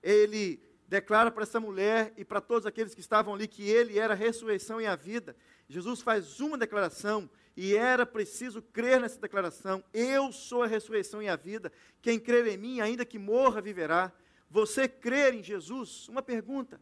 ele 0.00 0.62
declara 0.88 1.32
para 1.32 1.42
essa 1.42 1.58
mulher 1.58 2.14
e 2.16 2.24
para 2.24 2.40
todos 2.40 2.66
aqueles 2.66 2.94
que 2.94 3.00
estavam 3.00 3.34
ali 3.34 3.48
que 3.48 3.68
ele 3.68 3.98
era 3.98 4.14
a 4.14 4.16
ressurreição 4.16 4.80
e 4.80 4.86
a 4.86 4.94
vida. 4.94 5.36
Jesus 5.68 6.00
faz 6.00 6.38
uma 6.38 6.56
declaração 6.56 7.28
e 7.56 7.74
era 7.74 8.06
preciso 8.06 8.62
crer 8.62 9.00
nessa 9.00 9.20
declaração. 9.20 9.82
Eu 9.92 10.30
sou 10.30 10.62
a 10.62 10.68
ressurreição 10.68 11.20
e 11.20 11.28
a 11.28 11.34
vida. 11.34 11.72
Quem 12.00 12.20
crer 12.20 12.46
em 12.46 12.56
mim, 12.56 12.80
ainda 12.80 13.04
que 13.04 13.18
morra, 13.18 13.60
viverá. 13.60 14.12
Você 14.48 14.86
crer 14.86 15.34
em 15.34 15.42
Jesus? 15.42 16.08
Uma 16.08 16.22
pergunta. 16.22 16.80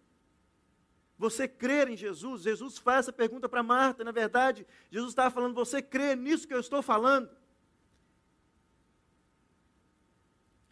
Você 1.25 1.49
crer 1.49 1.88
em 1.88 1.97
Jesus? 1.97 2.43
Jesus 2.43 2.76
faz 2.76 3.07
essa 3.07 3.12
pergunta 3.12 3.49
para 3.49 3.62
Marta. 3.62 4.04
Na 4.04 4.12
verdade, 4.12 4.66
Jesus 4.90 5.12
estava 5.12 5.31
falando: 5.31 5.54
Você 5.54 5.81
crê 5.81 6.14
nisso 6.14 6.47
que 6.47 6.52
eu 6.52 6.61
estou 6.61 6.83
falando? 6.83 7.31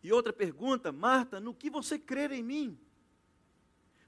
E 0.02 0.12
outra 0.12 0.30
pergunta, 0.30 0.92
Marta, 0.92 1.40
no 1.40 1.54
que 1.54 1.70
você 1.70 1.98
crer 1.98 2.32
em 2.32 2.42
mim? 2.42 2.78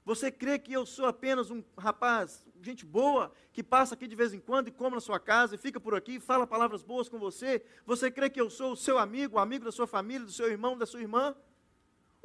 Você 0.03 0.31
crê 0.31 0.59
que 0.59 0.71
eu 0.71 0.85
sou 0.85 1.07
apenas 1.07 1.49
um 1.49 1.63
rapaz, 1.75 2.45
gente 2.61 2.85
boa, 2.85 3.31
que 3.51 3.63
passa 3.63 3.95
aqui 3.95 4.07
de 4.07 4.15
vez 4.15 4.31
em 4.31 4.39
quando 4.39 4.67
e 4.67 4.71
come 4.71 4.93
na 4.93 5.01
sua 5.01 5.19
casa 5.19 5.55
e 5.55 5.57
fica 5.57 5.79
por 5.79 5.95
aqui 5.95 6.17
e 6.17 6.19
fala 6.19 6.45
palavras 6.45 6.83
boas 6.83 7.09
com 7.09 7.17
você? 7.17 7.65
Você 7.87 8.11
crê 8.11 8.29
que 8.29 8.39
eu 8.39 8.51
sou 8.51 8.73
o 8.73 8.77
seu 8.77 8.99
amigo, 8.99 9.37
o 9.37 9.39
amigo 9.39 9.65
da 9.65 9.71
sua 9.71 9.87
família, 9.87 10.27
do 10.27 10.31
seu 10.31 10.47
irmão, 10.47 10.77
da 10.77 10.85
sua 10.85 11.01
irmã? 11.01 11.35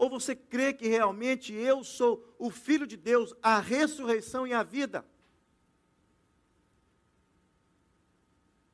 Ou 0.01 0.09
você 0.09 0.35
crê 0.35 0.73
que 0.73 0.89
realmente 0.89 1.53
eu 1.53 1.85
sou 1.85 2.35
o 2.39 2.49
Filho 2.51 2.87
de 2.87 2.97
Deus, 2.97 3.35
a 3.43 3.61
ressurreição 3.61 4.47
e 4.47 4.55
a 4.55 4.63
vida? 4.63 5.05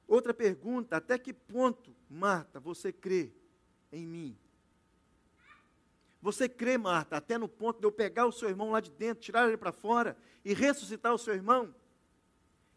Outra 0.06 0.32
pergunta: 0.32 0.98
até 0.98 1.18
que 1.18 1.32
ponto, 1.32 1.92
Marta, 2.08 2.60
você 2.60 2.92
crê 2.92 3.32
em 3.90 4.06
mim? 4.06 4.38
Você 6.22 6.48
crê, 6.48 6.78
Marta, 6.78 7.16
até 7.16 7.36
no 7.36 7.48
ponto 7.48 7.80
de 7.80 7.86
eu 7.88 7.90
pegar 7.90 8.26
o 8.26 8.32
seu 8.32 8.48
irmão 8.48 8.70
lá 8.70 8.78
de 8.78 8.92
dentro, 8.92 9.24
tirar 9.24 9.48
ele 9.48 9.56
para 9.56 9.72
fora 9.72 10.16
e 10.44 10.54
ressuscitar 10.54 11.12
o 11.12 11.18
seu 11.18 11.34
irmão? 11.34 11.74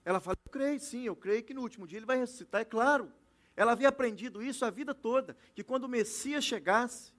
Ela 0.03 0.19
fala: 0.19 0.35
Eu 0.43 0.51
creio, 0.51 0.79
sim, 0.79 1.03
eu 1.03 1.15
creio 1.15 1.43
que 1.43 1.53
no 1.53 1.61
último 1.61 1.85
dia 1.85 1.99
ele 1.99 2.07
vai 2.07 2.17
ressuscitar, 2.17 2.61
é 2.61 2.65
claro. 2.65 3.13
Ela 3.55 3.73
havia 3.73 3.89
aprendido 3.89 4.41
isso 4.41 4.65
a 4.65 4.71
vida 4.71 4.95
toda, 4.95 5.37
que 5.53 5.63
quando 5.63 5.83
o 5.83 5.89
Messias 5.89 6.43
chegasse, 6.43 7.13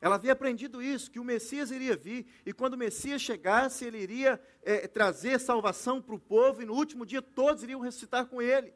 ela 0.00 0.14
havia 0.14 0.32
aprendido 0.32 0.80
isso, 0.80 1.10
que 1.10 1.18
o 1.18 1.24
Messias 1.24 1.70
iria 1.70 1.96
vir, 1.96 2.26
e 2.46 2.52
quando 2.52 2.74
o 2.74 2.78
Messias 2.78 3.20
chegasse, 3.20 3.84
ele 3.84 3.98
iria 3.98 4.40
é, 4.62 4.86
trazer 4.86 5.40
salvação 5.40 6.00
para 6.00 6.14
o 6.14 6.20
povo, 6.20 6.62
e 6.62 6.64
no 6.64 6.74
último 6.74 7.04
dia 7.04 7.20
todos 7.20 7.62
iriam 7.64 7.80
ressuscitar 7.80 8.26
com 8.26 8.40
ele. 8.40 8.72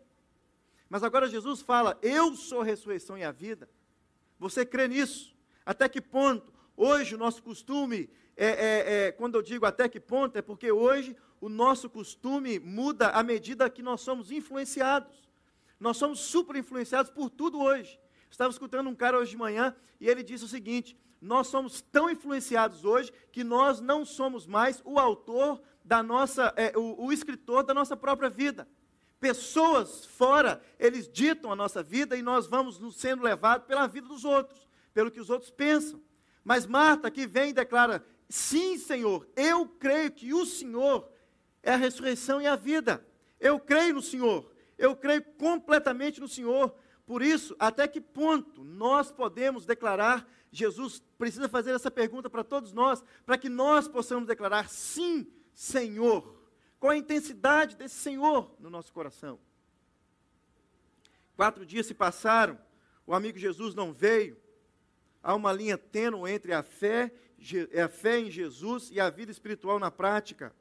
Mas 0.88 1.02
agora 1.02 1.28
Jesus 1.28 1.62
fala: 1.62 1.98
Eu 2.02 2.34
sou 2.34 2.60
a 2.60 2.64
ressurreição 2.64 3.16
e 3.16 3.22
a 3.22 3.30
vida. 3.30 3.68
Você 4.38 4.66
crê 4.66 4.88
nisso? 4.88 5.34
Até 5.64 5.88
que 5.88 6.00
ponto? 6.00 6.52
Hoje 6.76 7.14
o 7.14 7.18
nosso 7.18 7.42
costume, 7.42 8.10
é, 8.36 8.46
é, 8.46 9.06
é, 9.06 9.12
quando 9.12 9.36
eu 9.36 9.42
digo 9.42 9.64
até 9.64 9.88
que 9.88 10.00
ponto, 10.00 10.36
é 10.36 10.42
porque 10.42 10.72
hoje 10.72 11.16
o 11.40 11.48
nosso 11.48 11.88
costume 11.88 12.58
muda 12.58 13.08
à 13.10 13.22
medida 13.22 13.70
que 13.70 13.82
nós 13.82 14.00
somos 14.00 14.30
influenciados. 14.30 15.30
Nós 15.78 15.96
somos 15.96 16.20
super 16.20 16.56
influenciados 16.56 17.10
por 17.10 17.30
tudo 17.30 17.60
hoje. 17.60 17.98
Estava 18.30 18.50
escutando 18.50 18.88
um 18.88 18.94
cara 18.94 19.18
hoje 19.18 19.30
de 19.30 19.36
manhã 19.36 19.74
e 20.00 20.08
ele 20.08 20.22
disse 20.22 20.44
o 20.44 20.48
seguinte: 20.48 20.96
nós 21.22 21.46
somos 21.46 21.80
tão 21.80 22.10
influenciados 22.10 22.84
hoje 22.84 23.12
que 23.30 23.44
nós 23.44 23.80
não 23.80 24.04
somos 24.04 24.44
mais 24.44 24.82
o 24.84 24.98
autor 24.98 25.62
da 25.84 26.02
nossa, 26.02 26.52
é, 26.56 26.76
o, 26.76 27.06
o 27.06 27.12
escritor 27.12 27.62
da 27.62 27.72
nossa 27.72 27.96
própria 27.96 28.28
vida. 28.28 28.68
Pessoas 29.20 30.04
fora, 30.04 30.60
eles 30.80 31.08
ditam 31.08 31.52
a 31.52 31.56
nossa 31.56 31.80
vida 31.80 32.16
e 32.16 32.22
nós 32.22 32.48
vamos 32.48 32.80
sendo 32.96 33.22
levados 33.22 33.68
pela 33.68 33.86
vida 33.86 34.08
dos 34.08 34.24
outros, 34.24 34.66
pelo 34.92 35.12
que 35.12 35.20
os 35.20 35.30
outros 35.30 35.50
pensam. 35.52 36.02
Mas 36.42 36.66
Marta 36.66 37.08
que 37.08 37.24
vem 37.24 37.50
e 37.50 37.54
declara: 37.54 38.04
Sim, 38.28 38.76
Senhor, 38.76 39.24
eu 39.36 39.64
creio 39.66 40.10
que 40.10 40.34
o 40.34 40.44
Senhor 40.44 41.08
é 41.62 41.72
a 41.72 41.76
ressurreição 41.76 42.42
e 42.42 42.48
a 42.48 42.56
vida. 42.56 43.06
Eu 43.38 43.60
creio 43.60 43.94
no 43.94 44.02
Senhor, 44.02 44.50
eu 44.76 44.96
creio 44.96 45.22
completamente 45.38 46.20
no 46.20 46.26
Senhor. 46.26 46.74
Por 47.06 47.22
isso, 47.22 47.54
até 47.58 47.88
que 47.88 48.00
ponto 48.00 48.62
nós 48.62 49.10
podemos 49.10 49.66
declarar 49.66 50.26
Jesus 50.52 51.02
precisa 51.16 51.48
fazer 51.48 51.74
essa 51.74 51.90
pergunta 51.90 52.28
para 52.28 52.44
todos 52.44 52.72
nós, 52.72 53.02
para 53.24 53.38
que 53.38 53.48
nós 53.48 53.88
possamos 53.88 54.28
declarar 54.28 54.68
sim, 54.68 55.26
Senhor. 55.54 56.38
Qual 56.78 56.92
a 56.92 56.96
intensidade 56.96 57.74
desse 57.74 57.94
Senhor 57.94 58.54
no 58.60 58.68
nosso 58.68 58.92
coração? 58.92 59.38
Quatro 61.34 61.64
dias 61.64 61.86
se 61.86 61.94
passaram, 61.94 62.58
o 63.06 63.14
amigo 63.14 63.38
Jesus 63.38 63.74
não 63.74 63.92
veio. 63.92 64.36
Há 65.22 65.34
uma 65.34 65.52
linha 65.52 65.78
tênue 65.78 66.30
entre 66.30 66.52
a 66.52 66.62
fé, 66.62 67.12
a 67.82 67.88
fé 67.88 68.18
em 68.18 68.30
Jesus 68.30 68.90
e 68.90 69.00
a 69.00 69.08
vida 69.08 69.32
espiritual 69.32 69.78
na 69.78 69.90
prática. 69.90 70.54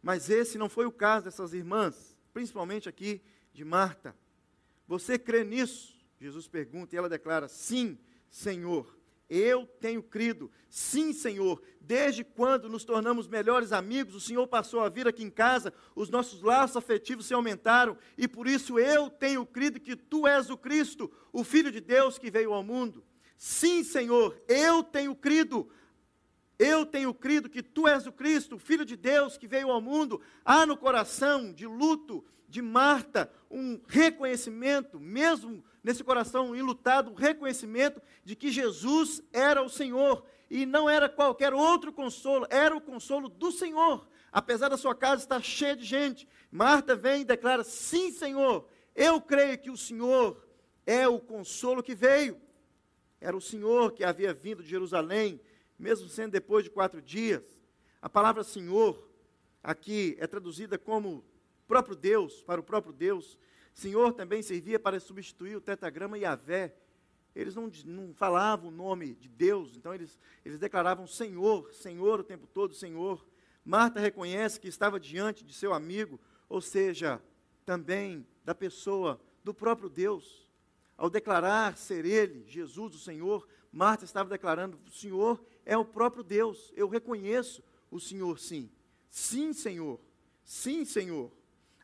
Mas 0.00 0.30
esse 0.30 0.58
não 0.58 0.68
foi 0.68 0.86
o 0.86 0.92
caso 0.92 1.24
dessas 1.24 1.52
irmãs, 1.52 2.16
principalmente 2.32 2.88
aqui 2.88 3.20
de 3.52 3.64
Marta. 3.64 4.14
Você 4.92 5.18
crê 5.18 5.42
nisso? 5.42 5.96
Jesus 6.20 6.46
pergunta 6.46 6.94
e 6.94 6.98
ela 6.98 7.08
declara: 7.08 7.48
Sim, 7.48 7.98
Senhor, 8.28 8.94
eu 9.26 9.66
tenho 9.80 10.02
crido. 10.02 10.50
Sim, 10.68 11.14
Senhor, 11.14 11.62
desde 11.80 12.22
quando 12.22 12.68
nos 12.68 12.84
tornamos 12.84 13.26
melhores 13.26 13.72
amigos, 13.72 14.14
o 14.14 14.20
Senhor 14.20 14.46
passou 14.46 14.80
a 14.80 14.90
vir 14.90 15.08
aqui 15.08 15.24
em 15.24 15.30
casa, 15.30 15.72
os 15.96 16.10
nossos 16.10 16.42
laços 16.42 16.76
afetivos 16.76 17.24
se 17.24 17.32
aumentaram, 17.32 17.96
e 18.18 18.28
por 18.28 18.46
isso 18.46 18.78
eu 18.78 19.08
tenho 19.08 19.46
crido 19.46 19.80
que 19.80 19.96
tu 19.96 20.26
és 20.26 20.50
o 20.50 20.58
Cristo, 20.58 21.10
o 21.32 21.42
Filho 21.42 21.72
de 21.72 21.80
Deus 21.80 22.18
que 22.18 22.30
veio 22.30 22.52
ao 22.52 22.62
mundo. 22.62 23.02
Sim, 23.38 23.82
Senhor, 23.82 24.38
eu 24.46 24.84
tenho 24.84 25.16
crido. 25.16 25.70
Eu 26.58 26.84
tenho 26.84 27.14
crido 27.14 27.48
que 27.48 27.62
tu 27.62 27.88
és 27.88 28.06
o 28.06 28.12
Cristo, 28.12 28.56
o 28.56 28.58
Filho 28.58 28.84
de 28.84 28.94
Deus 28.94 29.38
que 29.38 29.48
veio 29.48 29.70
ao 29.70 29.80
mundo. 29.80 30.20
Há 30.44 30.66
no 30.66 30.76
coração 30.76 31.50
de 31.50 31.66
luto 31.66 32.22
de 32.52 32.60
Marta 32.60 33.32
um 33.50 33.80
reconhecimento, 33.88 35.00
mesmo 35.00 35.64
nesse 35.82 36.04
coração 36.04 36.54
enlutado, 36.54 37.10
um 37.10 37.14
reconhecimento 37.14 38.00
de 38.22 38.36
que 38.36 38.52
Jesus 38.52 39.22
era 39.32 39.62
o 39.62 39.70
Senhor 39.70 40.22
e 40.50 40.66
não 40.66 40.88
era 40.88 41.08
qualquer 41.08 41.54
outro 41.54 41.90
consolo, 41.94 42.46
era 42.50 42.76
o 42.76 42.80
consolo 42.80 43.30
do 43.30 43.50
Senhor. 43.50 44.06
Apesar 44.30 44.68
da 44.68 44.76
sua 44.76 44.94
casa 44.94 45.22
estar 45.22 45.42
cheia 45.42 45.74
de 45.74 45.82
gente, 45.82 46.28
Marta 46.50 46.94
vem 46.94 47.22
e 47.22 47.24
declara: 47.24 47.64
Sim, 47.64 48.12
Senhor, 48.12 48.68
eu 48.94 49.18
creio 49.18 49.56
que 49.56 49.70
o 49.70 49.76
Senhor 49.76 50.46
é 50.84 51.08
o 51.08 51.18
consolo 51.18 51.82
que 51.82 51.94
veio. 51.94 52.38
Era 53.18 53.34
o 53.34 53.40
Senhor 53.40 53.92
que 53.92 54.04
havia 54.04 54.34
vindo 54.34 54.62
de 54.62 54.68
Jerusalém, 54.68 55.40
mesmo 55.78 56.06
sendo 56.06 56.32
depois 56.32 56.64
de 56.64 56.70
quatro 56.70 57.00
dias. 57.00 57.42
A 58.02 58.10
palavra 58.10 58.44
Senhor 58.44 59.08
aqui 59.62 60.16
é 60.18 60.26
traduzida 60.26 60.76
como 60.76 61.24
próprio 61.72 61.96
Deus, 61.96 62.42
para 62.42 62.60
o 62.60 62.62
próprio 62.62 62.92
Deus. 62.92 63.38
Senhor 63.72 64.12
também 64.12 64.42
servia 64.42 64.78
para 64.78 65.00
substituir 65.00 65.56
o 65.56 65.60
tetragrama 65.60 66.18
Yahvé. 66.18 66.76
Eles 67.34 67.54
não, 67.54 67.72
não 67.86 68.12
falavam 68.12 68.68
o 68.68 68.70
nome 68.70 69.14
de 69.14 69.26
Deus, 69.26 69.74
então 69.74 69.94
eles, 69.94 70.20
eles 70.44 70.58
declaravam 70.58 71.06
Senhor, 71.06 71.72
Senhor 71.72 72.20
o 72.20 72.24
tempo 72.24 72.46
todo, 72.46 72.74
Senhor. 72.74 73.26
Marta 73.64 73.98
reconhece 73.98 74.60
que 74.60 74.68
estava 74.68 75.00
diante 75.00 75.42
de 75.42 75.54
seu 75.54 75.72
amigo, 75.72 76.20
ou 76.46 76.60
seja, 76.60 77.22
também 77.64 78.26
da 78.44 78.54
pessoa 78.54 79.18
do 79.42 79.54
próprio 79.54 79.88
Deus. 79.88 80.46
Ao 80.94 81.08
declarar 81.08 81.78
ser 81.78 82.04
Ele, 82.04 82.44
Jesus, 82.46 82.94
o 82.94 82.98
Senhor, 82.98 83.48
Marta 83.72 84.04
estava 84.04 84.28
declarando: 84.28 84.78
o 84.86 84.90
Senhor 84.90 85.42
é 85.64 85.74
o 85.74 85.86
próprio 85.86 86.22
Deus. 86.22 86.70
Eu 86.76 86.86
reconheço 86.86 87.64
o 87.90 87.98
Senhor, 87.98 88.38
sim. 88.38 88.70
Sim, 89.08 89.54
Senhor. 89.54 89.98
Sim, 90.44 90.84
Senhor. 90.84 91.32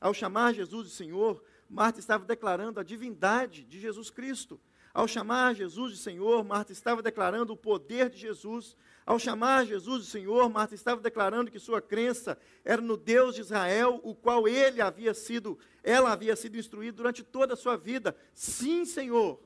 Ao 0.00 0.14
chamar 0.14 0.54
Jesus 0.54 0.88
de 0.88 0.94
Senhor, 0.94 1.42
Marta 1.68 2.00
estava 2.00 2.24
declarando 2.24 2.80
a 2.80 2.82
divindade 2.82 3.64
de 3.64 3.80
Jesus 3.80 4.11
Cristo. 4.11 4.61
Ao 4.94 5.06
chamar 5.06 5.54
Jesus 5.54 5.92
de 5.92 5.98
Senhor, 5.98 6.42
Marta 6.44 6.72
estava 6.72 7.02
declarando 7.02 7.52
o 7.52 7.56
poder 7.56 8.08
de 8.11 8.16
Jesus. 8.18 8.76
Ao 9.04 9.18
chamar 9.18 9.66
Jesus 9.66 10.04
de 10.04 10.11
Senhor, 10.11 10.48
Marta 10.48 10.74
estava 10.74 11.00
declarando 11.00 11.50
que 11.50 11.58
sua 11.58 11.80
crença 11.80 12.38
era 12.64 12.80
no 12.80 12.96
Deus 12.96 13.34
de 13.34 13.42
Israel, 13.42 14.00
o 14.02 14.14
qual 14.14 14.48
ele 14.48 14.80
havia 14.80 15.14
sido, 15.14 15.58
ela 15.82 16.12
havia 16.12 16.34
sido 16.34 16.56
instruída 16.56 16.96
durante 16.96 17.22
toda 17.22 17.54
a 17.54 17.56
sua 17.56 17.76
vida. 17.76 18.16
Sim, 18.34 18.84
Senhor. 18.84 19.40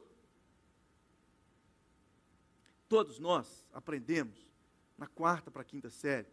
Todos 2.89 3.19
nós 3.19 3.67
aprendemos 3.73 4.39
na 4.97 5.07
quarta 5.07 5.51
para 5.51 5.63
a 5.63 5.65
quinta 5.65 5.91
série 5.91 6.29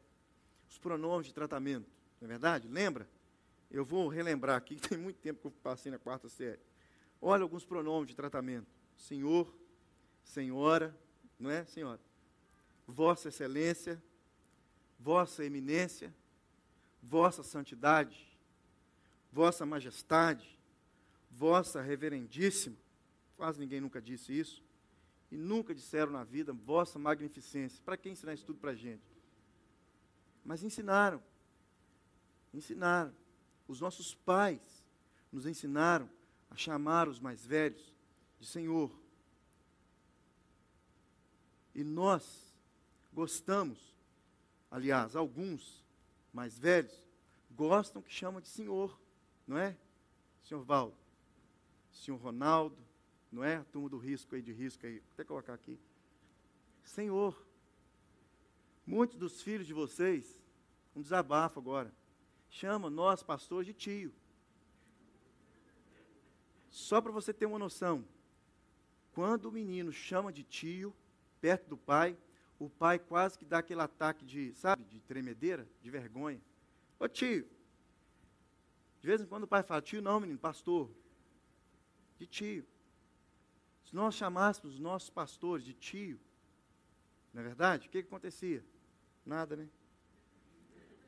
os 0.69 0.77
pronomes 0.77 1.27
de 1.27 1.33
tratamento, 1.33 1.89
não 2.21 2.25
é 2.25 2.29
verdade? 2.29 2.67
Lembra? 2.67 3.09
Eu 3.69 3.85
vou 3.85 4.07
relembrar 4.07 4.57
aqui, 4.57 4.75
que 4.79 4.89
tem 4.89 4.97
muito 4.97 5.19
tempo 5.19 5.39
que 5.39 5.47
eu 5.47 5.51
passei 5.51 5.91
na 5.91 5.99
quarta 5.99 6.27
série. 6.27 6.59
Olha 7.21 7.43
alguns 7.43 7.65
pronomes 7.65 8.09
de 8.09 8.15
tratamento: 8.15 8.67
Senhor, 8.95 9.53
Senhora, 10.23 10.95
não 11.37 11.49
é, 11.49 11.65
Senhora? 11.65 11.99
Vossa 12.87 13.29
Excelência, 13.29 14.01
Vossa 14.99 15.45
Eminência, 15.45 16.13
vossa 17.01 17.43
santidade, 17.43 18.37
vossa 19.31 19.65
majestade, 19.65 20.59
vossa 21.29 21.81
reverendíssima. 21.81 22.75
Quase 23.37 23.59
ninguém 23.59 23.79
nunca 23.79 24.01
disse 24.01 24.37
isso. 24.37 24.63
E 25.31 25.37
nunca 25.37 25.73
disseram 25.73 26.11
na 26.11 26.23
vida 26.23 26.51
vossa 26.51 26.97
magnificência. 26.97 27.81
Para 27.85 27.95
quem 27.95 28.13
ensinar 28.13 28.33
isso 28.33 28.45
tudo 28.45 28.59
para 28.59 28.71
a 28.71 28.75
gente? 28.75 29.03
Mas 30.43 30.63
ensinaram. 30.63 31.21
Ensinaram. 32.53 33.13
Os 33.69 33.79
nossos 33.79 34.15
pais 34.15 34.83
nos 35.31 35.45
ensinaram 35.45 36.09
a 36.49 36.55
chamar 36.55 37.07
os 37.07 37.19
mais 37.19 37.45
velhos 37.45 37.93
de 38.39 38.47
Senhor. 38.47 38.91
E 41.75 41.83
nós 41.83 42.51
gostamos, 43.13 43.95
aliás, 44.71 45.15
alguns 45.15 45.85
mais 46.33 46.57
velhos 46.57 46.99
gostam 47.51 48.01
que 48.01 48.11
chamam 48.11 48.41
de 48.41 48.47
Senhor, 48.47 48.99
não 49.47 49.55
é? 49.55 49.77
Senhor 50.41 50.63
Val, 50.63 50.91
Senhor 51.91 52.17
Ronaldo, 52.17 52.83
não 53.31 53.43
é? 53.43 53.57
A 53.57 53.63
turma 53.65 53.87
do 53.87 53.99
risco 53.99 54.33
aí, 54.33 54.41
de 54.41 54.51
risco 54.51 54.83
aí, 54.83 54.97
vou 54.97 55.13
até 55.13 55.23
colocar 55.23 55.53
aqui. 55.53 55.79
Senhor. 56.83 57.39
Muitos 58.83 59.15
dos 59.15 59.43
filhos 59.43 59.67
de 59.67 59.73
vocês, 59.73 60.35
um 60.95 61.03
desabafo 61.03 61.59
agora, 61.59 61.93
chama 62.49 62.89
nós, 62.89 63.23
pastores, 63.23 63.65
de 63.65 63.73
tio. 63.73 64.13
Só 66.69 67.01
para 67.01 67.11
você 67.11 67.33
ter 67.33 67.45
uma 67.45 67.59
noção, 67.59 68.05
quando 69.13 69.45
o 69.45 69.51
menino 69.51 69.91
chama 69.91 70.31
de 70.31 70.43
tio, 70.43 70.93
perto 71.41 71.67
do 71.69 71.77
pai, 71.77 72.17
o 72.59 72.69
pai 72.69 72.99
quase 72.99 73.37
que 73.37 73.45
dá 73.45 73.59
aquele 73.59 73.81
ataque 73.81 74.25
de, 74.25 74.53
sabe, 74.53 74.83
de 74.83 74.99
tremedeira, 74.99 75.67
de 75.81 75.89
vergonha. 75.89 76.41
Ô 76.99 77.07
tio. 77.07 77.47
De 79.01 79.07
vez 79.07 79.21
em 79.21 79.25
quando 79.25 79.43
o 79.43 79.47
pai 79.47 79.63
fala, 79.63 79.81
tio 79.81 80.01
não, 80.01 80.19
menino, 80.19 80.37
pastor. 80.37 80.91
De 82.17 82.27
tio. 82.27 82.65
Se 83.85 83.95
nós 83.95 84.13
chamássemos 84.13 84.75
os 84.75 84.79
nossos 84.79 85.09
pastores 85.09 85.65
de 85.65 85.73
tio, 85.73 86.19
não 87.33 87.41
é 87.41 87.45
verdade? 87.45 87.87
O 87.87 87.91
que, 87.91 88.01
que 88.01 88.07
acontecia? 88.07 88.63
Nada, 89.25 89.55
né? 89.55 89.69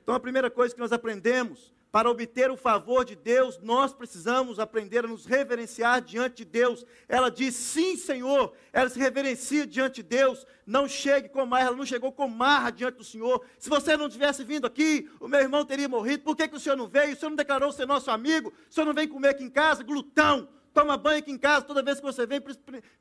Então 0.03 0.15
a 0.15 0.19
primeira 0.19 0.49
coisa 0.49 0.73
que 0.73 0.79
nós 0.79 0.91
aprendemos 0.91 1.71
para 1.91 2.09
obter 2.09 2.49
o 2.49 2.55
favor 2.55 3.03
de 3.03 3.17
Deus, 3.17 3.59
nós 3.59 3.93
precisamos 3.93 4.59
aprender 4.59 5.03
a 5.03 5.07
nos 5.09 5.25
reverenciar 5.25 6.01
diante 6.01 6.37
de 6.37 6.45
Deus. 6.45 6.85
Ela 7.07 7.29
diz: 7.29 7.53
Sim, 7.53 7.97
Senhor. 7.97 8.53
Ela 8.71 8.89
se 8.89 8.97
reverencia 8.97 9.67
diante 9.67 9.95
de 9.95 10.03
Deus. 10.03 10.45
Não 10.65 10.87
chegue 10.87 11.27
com 11.27 11.45
marra. 11.45 11.67
Ela 11.67 11.75
não 11.75 11.85
chegou 11.85 12.11
com 12.13 12.29
marra 12.29 12.69
diante 12.69 12.97
do 12.97 13.03
Senhor. 13.03 13.45
Se 13.59 13.69
você 13.69 13.97
não 13.97 14.07
tivesse 14.07 14.41
vindo 14.43 14.65
aqui, 14.65 15.09
o 15.19 15.27
meu 15.27 15.41
irmão 15.41 15.65
teria 15.65 15.89
morrido. 15.89 16.23
Por 16.23 16.35
que, 16.35 16.47
que 16.47 16.55
o 16.55 16.59
Senhor 16.59 16.77
não 16.77 16.87
veio? 16.87 17.13
O 17.13 17.15
Senhor 17.17 17.29
não 17.29 17.35
declarou 17.35 17.73
ser 17.73 17.85
nosso 17.85 18.09
amigo? 18.09 18.53
O 18.69 18.73
Senhor 18.73 18.85
não 18.85 18.93
vem 18.93 19.07
comer 19.07 19.29
aqui 19.29 19.43
em 19.43 19.49
casa? 19.49 19.83
Glutão. 19.83 20.47
Toma 20.73 20.95
banho 20.95 21.19
aqui 21.19 21.31
em 21.31 21.37
casa 21.37 21.65
toda 21.65 21.83
vez 21.83 21.99
que 21.99 22.05
você 22.05 22.25
vem. 22.25 22.41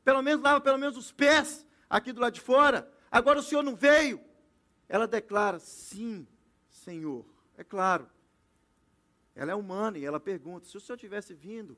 Pelo 0.05 0.21
menos 0.21 0.43
lava 0.43 0.61
pelo 0.61 0.79
menos 0.79 0.97
os 0.97 1.13
pés 1.13 1.65
aqui 1.89 2.13
do 2.13 2.21
lado 2.21 2.35
de 2.35 2.41
fora. 2.41 2.91
Agora 3.09 3.39
o 3.39 3.43
Senhor 3.43 3.63
não 3.63 3.77
veio. 3.77 4.21
Ela 4.89 5.07
declara: 5.07 5.61
Sim, 5.61 6.27
Senhor. 6.91 7.25
É 7.57 7.63
claro. 7.63 8.09
Ela 9.35 9.53
é 9.53 9.55
humana 9.55 9.97
e 9.97 10.05
ela 10.05 10.19
pergunta: 10.19 10.67
se 10.67 10.77
o 10.77 10.81
senhor 10.81 10.99
tivesse 10.99 11.33
vindo, 11.33 11.77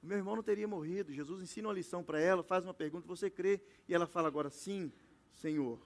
o 0.00 0.06
meu 0.06 0.16
irmão 0.16 0.36
não 0.36 0.42
teria 0.42 0.68
morrido. 0.68 1.12
Jesus 1.12 1.42
ensina 1.42 1.66
uma 1.66 1.74
lição 1.74 2.04
para 2.04 2.20
ela, 2.20 2.44
faz 2.44 2.64
uma 2.64 2.72
pergunta, 2.72 3.08
você 3.08 3.28
crê? 3.28 3.60
E 3.88 3.94
ela 3.94 4.06
fala 4.06 4.28
agora: 4.28 4.48
sim, 4.48 4.92
Senhor. 5.34 5.80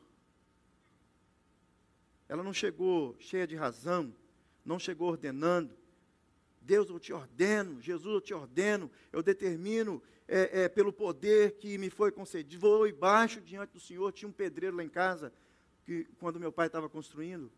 Ela 2.28 2.42
não 2.42 2.52
chegou 2.52 3.16
cheia 3.18 3.46
de 3.46 3.56
razão, 3.56 4.14
não 4.62 4.78
chegou 4.78 5.08
ordenando. 5.08 5.74
Deus, 6.60 6.88
eu 6.88 6.98
te 6.98 7.12
ordeno, 7.12 7.80
Jesus, 7.80 8.14
eu 8.14 8.20
te 8.20 8.34
ordeno, 8.34 8.90
eu 9.12 9.22
determino 9.22 10.02
é, 10.26 10.64
é, 10.64 10.68
pelo 10.68 10.92
poder 10.92 11.56
que 11.56 11.78
me 11.78 11.88
foi 11.88 12.10
concedido. 12.10 12.60
Vou 12.60 12.86
embaixo 12.86 13.40
diante 13.40 13.72
do 13.72 13.80
Senhor. 13.80 14.10
Tinha 14.12 14.28
um 14.28 14.32
pedreiro 14.32 14.76
lá 14.76 14.84
em 14.84 14.88
casa, 14.88 15.32
que 15.84 16.04
quando 16.18 16.40
meu 16.40 16.50
pai 16.50 16.66
estava 16.66 16.88
construindo, 16.88 17.50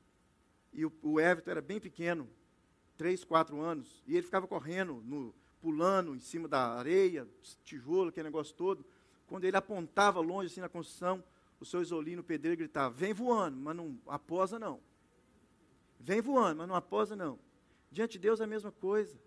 e 0.73 0.85
o, 0.85 0.93
o 1.03 1.21
Everton 1.21 1.51
era 1.51 1.63
bem 1.63 1.81
pequeno, 1.81 2.29
três, 2.97 3.25
quatro 3.25 3.61
anos, 3.61 4.03
e 4.07 4.15
ele 4.15 4.23
ficava 4.23 4.47
correndo, 4.47 5.03
no, 5.05 5.35
pulando 5.61 6.15
em 6.15 6.21
cima 6.21 6.49
da 6.49 6.75
areia, 6.75 7.27
tijolo, 7.65 8.11
aquele 8.11 8.29
negócio 8.29 8.55
todo. 8.55 8.85
Quando 9.27 9.45
ele 9.45 9.57
apontava 9.57 10.21
longe 10.21 10.47
assim 10.47 10.61
na 10.61 10.69
construção, 10.69 11.23
o 11.59 11.65
seu 11.65 11.83
isolino, 11.83 12.23
pedreiro, 12.23 12.59
gritava: 12.59 12.95
Vem 12.95 13.13
voando, 13.13 13.57
mas 13.57 13.77
não 13.77 13.99
aposa 14.07 14.59
não. 14.59 14.81
Vem 15.99 16.21
voando, 16.21 16.59
mas 16.59 16.69
não 16.69 16.75
aposa 16.75 17.17
não. 17.17 17.39
Diante 17.91 18.13
de 18.13 18.21
Deus 18.21 18.41
é 18.41 18.45
a 18.45 18.47
mesma 18.47 18.71
coisa. 18.71 19.19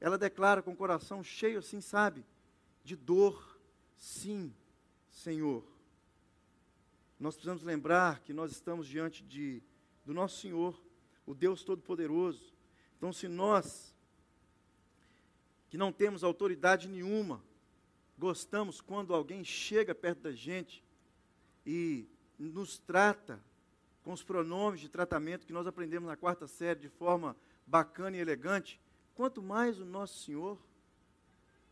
Ela 0.00 0.18
declara 0.18 0.62
com 0.62 0.72
o 0.72 0.76
coração 0.76 1.22
cheio 1.24 1.58
assim, 1.58 1.80
sabe? 1.80 2.24
De 2.84 2.94
dor. 2.94 3.58
Sim, 3.96 4.54
Senhor. 5.10 5.64
Nós 7.18 7.34
precisamos 7.34 7.62
lembrar 7.62 8.20
que 8.20 8.32
nós 8.32 8.50
estamos 8.52 8.86
diante 8.86 9.24
de, 9.24 9.62
do 10.04 10.14
nosso 10.14 10.40
Senhor, 10.40 10.80
o 11.26 11.34
Deus 11.34 11.62
Todo-Poderoso, 11.62 12.54
então, 13.04 13.12
se 13.12 13.28
nós, 13.28 13.94
que 15.68 15.76
não 15.76 15.92
temos 15.92 16.24
autoridade 16.24 16.88
nenhuma, 16.88 17.44
gostamos 18.16 18.80
quando 18.80 19.12
alguém 19.12 19.44
chega 19.44 19.94
perto 19.94 20.22
da 20.22 20.32
gente 20.32 20.82
e 21.66 22.08
nos 22.38 22.78
trata 22.78 23.38
com 24.02 24.10
os 24.14 24.22
pronomes 24.22 24.80
de 24.80 24.88
tratamento 24.88 25.46
que 25.46 25.52
nós 25.52 25.66
aprendemos 25.66 26.08
na 26.08 26.16
quarta 26.16 26.46
série 26.46 26.80
de 26.80 26.88
forma 26.88 27.36
bacana 27.66 28.16
e 28.16 28.20
elegante, 28.20 28.80
quanto 29.14 29.42
mais 29.42 29.78
o 29.78 29.84
nosso 29.84 30.24
Senhor, 30.24 30.58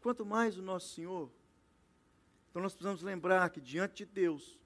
quanto 0.02 0.26
mais 0.26 0.58
o 0.58 0.62
nosso 0.62 0.94
Senhor. 0.94 1.30
Então 2.50 2.60
nós 2.60 2.74
precisamos 2.74 3.02
lembrar 3.02 3.48
que 3.48 3.60
diante 3.62 4.04
de 4.04 4.12
Deus, 4.12 4.58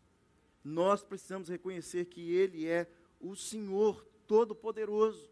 nós 0.65 1.05
precisamos 1.05 1.49
reconhecer 1.49 2.07
que 2.07 2.33
Ele 2.33 2.67
é 2.67 2.91
o 3.21 3.35
Senhor 3.35 4.07
Todo-Poderoso. 4.27 5.31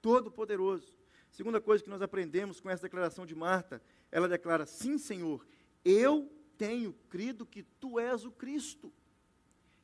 Todo-Poderoso. 0.00 0.94
Segunda 1.30 1.60
coisa 1.60 1.84
que 1.84 1.90
nós 1.90 2.02
aprendemos 2.02 2.60
com 2.60 2.70
essa 2.70 2.82
declaração 2.82 3.26
de 3.26 3.34
Marta, 3.34 3.82
ela 4.10 4.28
declara: 4.28 4.66
Sim, 4.66 4.98
Senhor, 4.98 5.46
eu 5.84 6.30
tenho 6.56 6.92
crido 7.08 7.46
que 7.46 7.62
tu 7.62 7.98
és 7.98 8.24
o 8.24 8.30
Cristo. 8.30 8.92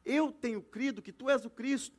Eu 0.04 0.32
tenho 0.32 0.62
crido 0.62 1.00
que 1.00 1.12
tu 1.12 1.30
és 1.30 1.44
o 1.44 1.50
Cristo. 1.50 1.96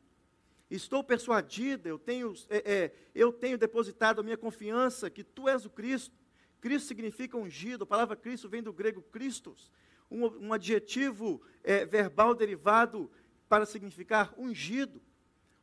Estou 0.69 1.03
persuadida, 1.03 1.87
eu 1.87 1.97
tenho, 1.97 2.33
é, 2.49 2.73
é, 2.73 2.95
eu 3.13 3.31
tenho 3.31 3.57
depositado 3.57 4.19
a 4.19 4.23
minha 4.23 4.37
confiança 4.37 5.09
que 5.09 5.23
tu 5.23 5.47
és 5.47 5.65
o 5.65 5.69
Cristo. 5.69 6.15
Cristo 6.59 6.87
significa 6.87 7.37
ungido, 7.37 7.83
a 7.83 7.87
palavra 7.87 8.15
Cristo 8.15 8.49
vem 8.49 8.63
do 8.63 8.73
grego 8.73 9.01
Christos, 9.11 9.71
um, 10.09 10.25
um 10.47 10.53
adjetivo 10.53 11.41
é, 11.63 11.85
verbal 11.85 12.33
derivado 12.33 13.11
para 13.55 13.65
significar 13.65 14.33
ungido. 14.37 15.01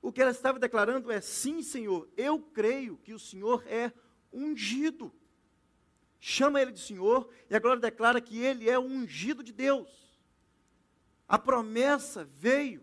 O 0.01 0.11
que 0.11 0.23
ela 0.23 0.31
estava 0.31 0.59
declarando 0.59 1.13
é: 1.13 1.21
sim, 1.21 1.63
Senhor, 1.63 2.09
eu 2.17 2.41
creio 2.41 2.97
que 2.97 3.13
o 3.13 3.19
Senhor 3.19 3.63
é 3.67 3.93
ungido. 4.33 5.13
Chama 6.19 6.63
ele 6.63 6.73
de 6.73 6.81
Senhor 6.81 7.29
e 7.51 7.55
agora 7.55 7.79
declara 7.79 8.19
que 8.19 8.39
ele 8.39 8.71
é 8.71 8.79
o 8.79 8.83
ungido 8.83 9.43
de 9.43 9.53
Deus. 9.53 10.11
A 11.29 11.39
promessa 11.39 12.25
veio. 12.25 12.83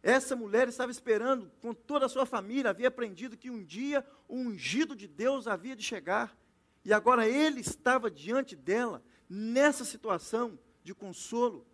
Essa 0.00 0.36
mulher 0.36 0.68
estava 0.68 0.92
esperando, 0.92 1.50
com 1.60 1.74
toda 1.74 2.06
a 2.06 2.08
sua 2.08 2.24
família, 2.24 2.70
havia 2.70 2.86
aprendido 2.86 3.36
que 3.36 3.50
um 3.50 3.64
dia 3.64 4.06
o 4.28 4.36
ungido 4.36 4.94
de 4.94 5.08
Deus 5.08 5.48
havia 5.48 5.74
de 5.74 5.82
chegar. 5.82 6.38
E 6.84 6.92
agora 6.92 7.28
ele 7.28 7.60
estava 7.60 8.08
diante 8.08 8.54
dela, 8.54 9.02
nessa 9.28 9.84
situação 9.84 10.56
de 10.84 10.94
consolo. 10.94 11.66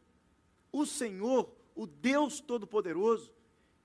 O 0.73 0.87
Senhor, 0.87 1.60
o 1.81 1.87
Deus 1.87 2.41
Todo-Poderoso, 2.41 3.33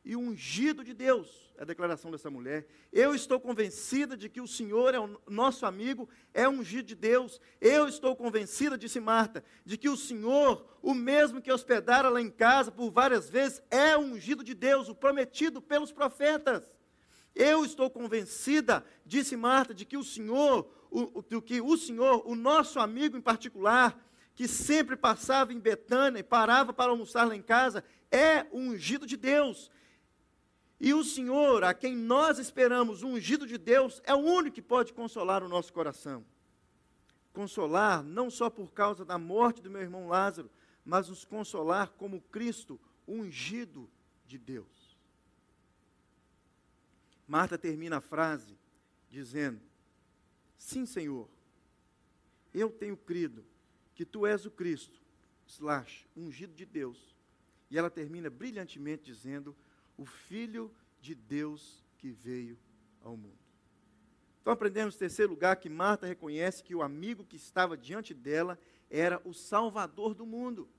e 0.04 0.18
ungido 0.18 0.84
de 0.84 0.94
Deus, 0.94 1.50
é 1.58 1.62
a 1.62 1.66
declaração 1.66 2.12
dessa 2.12 2.30
mulher. 2.30 2.68
Eu 2.92 3.16
estou 3.16 3.40
convencida 3.40 4.18
de 4.18 4.28
que 4.28 4.42
o 4.42 4.48
Senhor 4.48 4.94
é 4.94 5.00
o 5.00 5.18
nosso 5.30 5.66
amigo, 5.66 6.10
é 6.34 6.48
ungido 6.48 6.90
de 6.90 6.94
Deus. 6.94 7.40
Eu 7.62 7.88
estou 7.88 8.14
convencida, 8.14 8.78
disse 8.78 9.00
Marta, 9.00 9.42
de 9.64 9.78
que 9.78 9.88
o 9.88 9.96
Senhor, 9.96 10.68
o 10.82 10.94
mesmo 10.94 11.42
que 11.42 11.50
hospedara 11.50 12.10
lá 12.10 12.20
em 12.20 12.30
casa 12.30 12.70
por 12.70 12.92
várias 12.92 13.30
vezes, 13.30 13.64
é 13.72 13.98
ungido 13.98 14.44
de 14.44 14.54
Deus, 14.54 14.90
o 14.90 14.94
prometido 14.94 15.62
pelos 15.62 15.94
profetas. 15.94 16.70
Eu 17.34 17.64
estou 17.64 17.90
convencida, 17.90 18.86
disse 19.06 19.38
Marta, 19.38 19.74
de 19.74 19.86
que 19.86 19.96
o 19.96 20.04
Senhor, 20.04 20.70
o, 20.92 21.24
que 21.24 21.62
o 21.62 21.78
Senhor, 21.78 22.22
o 22.28 22.36
nosso 22.36 22.78
amigo 22.78 23.16
em 23.16 23.22
particular, 23.22 23.98
que 24.36 24.48
sempre 24.48 24.98
passava 24.98 25.54
em 25.54 25.60
Betânia 25.60 26.20
e 26.20 26.24
parava 26.24 26.74
para 26.74 26.92
almoçar 26.92 27.26
lá 27.26 27.36
em 27.36 27.42
casa, 27.42 27.84
é 28.12 28.46
o 28.52 28.58
ungido 28.58 29.08
de 29.08 29.16
Deus. 29.16 29.72
E 30.78 30.94
o 30.94 31.06
Senhor, 31.06 31.64
a 31.64 31.74
quem 31.74 31.96
nós 31.96 32.38
esperamos, 32.38 33.02
o 33.02 33.08
ungido 33.08 33.48
de 33.48 33.58
Deus, 33.58 34.02
é 34.04 34.14
o 34.14 34.20
único 34.20 34.56
que 34.56 34.62
pode 34.62 34.92
consolar 34.92 35.42
o 35.42 35.48
nosso 35.48 35.72
coração. 35.72 36.26
Consolar 37.34 38.04
não 38.04 38.30
só 38.30 38.50
por 38.50 38.74
causa 38.74 39.06
da 39.06 39.18
morte 39.18 39.62
do 39.62 39.72
meu 39.72 39.82
irmão 39.82 40.10
Lázaro, 40.10 40.52
mas 40.84 41.08
nos 41.08 41.24
consolar 41.24 41.92
como 41.92 42.22
Cristo, 42.22 42.80
ungido 43.08 43.90
de 44.28 44.38
Deus. 44.38 44.98
Marta 47.26 47.58
termina 47.58 47.98
a 47.98 48.02
frase 48.02 48.58
dizendo: 49.10 49.62
Sim, 50.58 50.86
Senhor, 50.86 51.30
eu 52.54 52.70
tenho 52.70 52.98
crido 52.98 53.46
que 53.96 54.06
tu 54.06 54.28
és 54.28 54.46
o 54.46 54.52
Cristo, 54.52 55.02
slash, 55.48 56.06
ungido 56.16 56.54
de 56.54 56.66
Deus. 56.66 57.16
E 57.72 57.78
ela 57.78 57.90
termina 57.90 58.30
brilhantemente 58.30 59.04
dizendo: 59.04 59.56
O 59.98 60.06
Filho 60.06 60.72
de 61.02 61.16
Deus 61.16 61.84
que 61.98 62.12
veio 62.12 62.60
ao 63.02 63.16
mundo. 63.16 63.40
Então 64.42 64.54
aprendemos, 64.54 64.96
em 64.96 65.00
terceiro 65.00 65.32
lugar, 65.32 65.56
que 65.56 65.70
Marta 65.70 66.06
reconhece 66.06 66.64
que 66.64 66.76
o 66.76 66.84
amigo 66.84 67.26
que 67.26 67.36
estava 67.36 67.76
diante 67.76 68.14
dela 68.14 68.60
era 68.92 69.20
o 69.26 69.34
Salvador 69.34 70.14
do 70.14 70.26
mundo. 70.26 70.70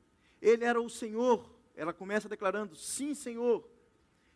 Ele 0.41 0.65
era 0.65 0.81
o 0.81 0.89
Senhor. 0.89 1.51
Ela 1.75 1.93
começa 1.93 2.29
declarando: 2.29 2.77
Sim, 2.77 3.15
Senhor. 3.15 3.69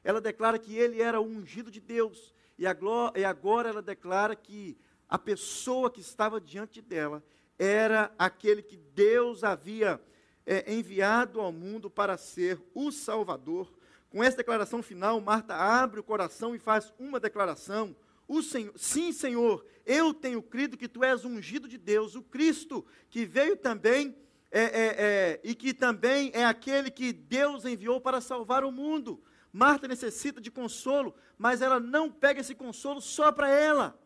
Ela 0.02 0.20
declara 0.20 0.58
que 0.58 0.74
ele 0.74 1.00
era 1.00 1.20
o 1.20 1.24
ungido 1.24 1.70
de 1.70 1.80
Deus. 1.80 2.34
E 2.58 2.66
agora 2.66 3.68
ela 3.68 3.82
declara 3.82 4.34
que 4.34 4.76
a 5.08 5.18
pessoa 5.18 5.90
que 5.90 6.00
estava 6.00 6.40
diante 6.40 6.80
dela 6.80 7.22
era 7.60 8.10
aquele 8.18 8.62
que 8.62 8.78
Deus 8.78 9.44
havia 9.44 10.00
é, 10.46 10.72
enviado 10.72 11.42
ao 11.42 11.52
mundo 11.52 11.90
para 11.90 12.16
ser 12.16 12.58
o 12.74 12.90
Salvador. 12.90 13.70
Com 14.08 14.24
essa 14.24 14.38
declaração 14.38 14.82
final, 14.82 15.20
Marta 15.20 15.54
abre 15.54 16.00
o 16.00 16.02
coração 16.02 16.54
e 16.54 16.58
faz 16.58 16.90
uma 16.98 17.20
declaração. 17.20 17.94
O 18.26 18.42
Senhor, 18.42 18.72
sim, 18.76 19.12
Senhor, 19.12 19.66
eu 19.84 20.14
tenho 20.14 20.40
crido 20.40 20.78
que 20.78 20.88
tu 20.88 21.04
és 21.04 21.22
ungido 21.26 21.68
de 21.68 21.76
Deus, 21.76 22.14
o 22.14 22.22
Cristo, 22.22 22.82
que 23.10 23.26
veio 23.26 23.58
também 23.58 24.16
é, 24.50 24.62
é, 24.62 24.86
é, 24.98 25.40
e 25.44 25.54
que 25.54 25.74
também 25.74 26.30
é 26.32 26.46
aquele 26.46 26.90
que 26.90 27.12
Deus 27.12 27.66
enviou 27.66 28.00
para 28.00 28.22
salvar 28.22 28.64
o 28.64 28.72
mundo. 28.72 29.22
Marta 29.52 29.86
necessita 29.86 30.40
de 30.40 30.50
consolo, 30.50 31.14
mas 31.36 31.60
ela 31.60 31.78
não 31.78 32.10
pega 32.10 32.40
esse 32.40 32.54
consolo 32.54 33.02
só 33.02 33.30
para 33.30 33.50
ela. 33.50 34.00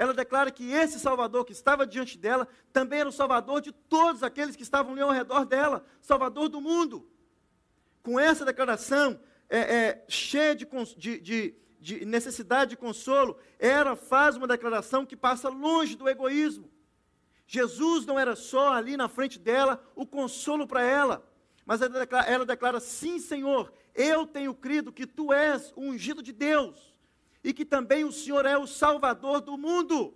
Ela 0.00 0.14
declara 0.14 0.50
que 0.50 0.72
esse 0.72 0.98
Salvador 0.98 1.44
que 1.44 1.52
estava 1.52 1.86
diante 1.86 2.16
dela 2.16 2.48
também 2.72 3.00
era 3.00 3.08
o 3.10 3.12
Salvador 3.12 3.60
de 3.60 3.70
todos 3.70 4.22
aqueles 4.22 4.56
que 4.56 4.62
estavam 4.62 4.92
ali 4.92 5.02
ao 5.02 5.10
redor 5.10 5.44
dela, 5.44 5.84
Salvador 6.00 6.48
do 6.48 6.58
mundo. 6.58 7.06
Com 8.02 8.18
essa 8.18 8.42
declaração, 8.42 9.20
é, 9.46 9.58
é, 9.58 10.04
cheia 10.08 10.54
de, 10.54 10.66
de, 10.96 11.20
de, 11.20 11.54
de 11.78 12.04
necessidade 12.06 12.70
de 12.70 12.76
consolo, 12.78 13.36
ela 13.58 13.94
faz 13.94 14.38
uma 14.38 14.46
declaração 14.46 15.04
que 15.04 15.14
passa 15.14 15.50
longe 15.50 15.94
do 15.94 16.08
egoísmo. 16.08 16.70
Jesus 17.46 18.06
não 18.06 18.18
era 18.18 18.34
só 18.34 18.72
ali 18.72 18.96
na 18.96 19.06
frente 19.06 19.38
dela 19.38 19.84
o 19.94 20.06
consolo 20.06 20.66
para 20.66 20.82
ela, 20.82 21.22
mas 21.66 21.82
ela 21.82 21.98
declara, 21.98 22.26
ela 22.26 22.46
declara: 22.46 22.80
sim, 22.80 23.18
Senhor, 23.18 23.70
eu 23.94 24.26
tenho 24.26 24.54
crido 24.54 24.94
que 24.94 25.06
tu 25.06 25.30
és 25.30 25.74
o 25.76 25.82
ungido 25.82 26.22
de 26.22 26.32
Deus 26.32 26.89
e 27.42 27.52
que 27.52 27.64
também 27.64 28.04
o 28.04 28.12
Senhor 28.12 28.44
é 28.46 28.56
o 28.56 28.66
Salvador 28.66 29.40
do 29.40 29.56
mundo. 29.56 30.14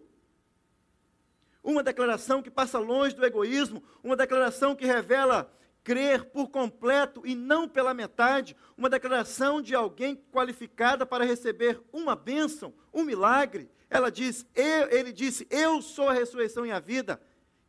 Uma 1.63 1.83
declaração 1.83 2.43
que 2.43 2.51
passa 2.51 2.79
longe 2.79 3.15
do 3.15 3.25
egoísmo, 3.25 3.83
uma 4.03 4.17
declaração 4.17 4.77
que 4.77 4.85
revela 4.85 5.51
crer 5.83 6.25
por 6.25 6.49
completo 6.49 7.27
e 7.27 7.35
não 7.35 7.69
pela 7.69 7.95
metade, 7.95 8.57
uma 8.77 8.89
declaração 8.89 9.61
de 9.61 9.75
alguém 9.75 10.17
qualificada 10.33 11.05
para 11.05 11.25
receber 11.25 11.81
uma 11.93 12.17
bênção, 12.17 12.75
um 12.93 13.05
milagre. 13.05 13.71
Ela 13.89 14.11
diz, 14.11 14.47
ele 14.55 15.13
disse: 15.13 15.47
Eu 15.51 15.81
sou 15.81 16.09
a 16.09 16.15
ressurreição 16.15 16.67
e 16.67 16.73
a 16.73 16.81
vida. 16.81 17.21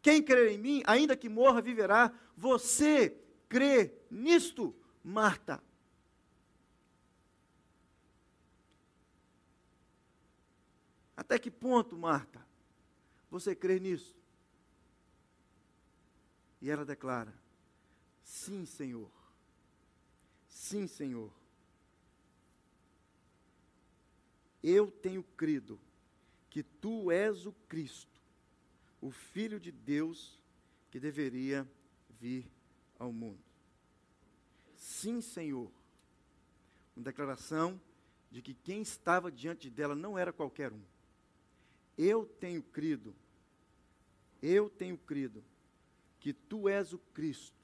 Quem 0.01 0.21
crer 0.21 0.51
em 0.51 0.57
mim, 0.57 0.83
ainda 0.85 1.15
que 1.15 1.27
morra, 1.27 1.61
viverá. 1.61 2.11
Você 2.37 3.17
crê 3.49 3.93
nisto, 4.09 4.75
Marta? 5.03 5.61
Até 11.15 11.39
que 11.39 11.49
ponto, 11.49 11.97
Marta, 11.97 12.45
você 13.29 13.55
crê 13.55 13.79
nisso? 13.79 14.15
E 16.61 16.69
ela 16.69 16.83
declara: 16.83 17.33
Sim, 18.23 18.65
Senhor. 18.65 19.11
Sim, 20.49 20.87
Senhor. 20.87 21.31
Eu 24.61 24.89
tenho 24.89 25.23
crido 25.37 25.79
que 26.49 26.63
tu 26.63 27.11
és 27.11 27.45
o 27.45 27.53
Cristo, 27.67 28.19
o 28.99 29.11
Filho 29.11 29.59
de 29.59 29.71
Deus 29.71 30.41
que 30.89 30.99
deveria 30.99 31.69
vir 32.09 32.49
ao 32.97 33.11
mundo. 33.11 33.43
Sim, 34.75 35.21
Senhor. 35.21 35.71
Uma 36.95 37.03
declaração 37.03 37.79
de 38.31 38.41
que 38.41 38.53
quem 38.53 38.81
estava 38.81 39.31
diante 39.31 39.69
dela 39.69 39.95
não 39.95 40.17
era 40.17 40.33
qualquer 40.33 40.73
um 40.73 40.81
eu 41.97 42.25
tenho 42.25 42.61
crido, 42.61 43.15
eu 44.41 44.69
tenho 44.69 44.97
crido 44.97 45.43
que 46.19 46.33
tu 46.33 46.67
és 46.67 46.93
o 46.93 46.97
Cristo, 47.13 47.55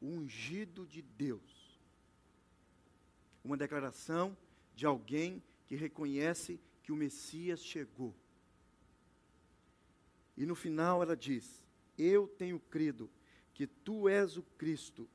o 0.00 0.06
ungido 0.06 0.86
de 0.86 1.02
Deus. 1.02 1.80
Uma 3.42 3.56
declaração 3.56 4.36
de 4.74 4.86
alguém 4.86 5.42
que 5.66 5.74
reconhece 5.74 6.60
que 6.82 6.92
o 6.92 6.96
Messias 6.96 7.64
chegou. 7.64 8.14
E 10.36 10.44
no 10.44 10.54
final 10.54 11.02
ela 11.02 11.16
diz: 11.16 11.62
Eu 11.96 12.26
tenho 12.26 12.58
crido 12.58 13.10
que 13.52 13.66
tu 13.66 14.08
és 14.08 14.36
o 14.36 14.42
Cristo, 14.58 15.08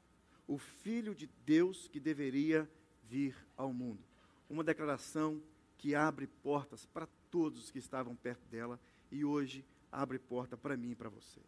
o 0.48 0.58
Filho 0.58 1.14
de 1.14 1.28
Deus 1.46 1.88
que 1.88 2.00
deveria 2.00 2.70
vir 3.04 3.36
ao 3.56 3.72
mundo. 3.74 4.04
Uma 4.50 4.64
declaração 4.64 5.42
que 5.78 5.94
abre 5.94 6.28
portas 6.28 6.86
para 6.86 7.08
todos 7.30 7.64
os 7.64 7.72
que 7.72 7.80
estavam 7.80 8.16
perto 8.16 8.46
dela 8.48 8.80
e 9.12 9.24
hoje 9.24 9.66
abre 9.92 10.20
porta 10.20 10.58
para 10.58 10.78
mim 10.78 10.92
e 10.92 10.96
para 10.96 11.10
você. 11.10 11.42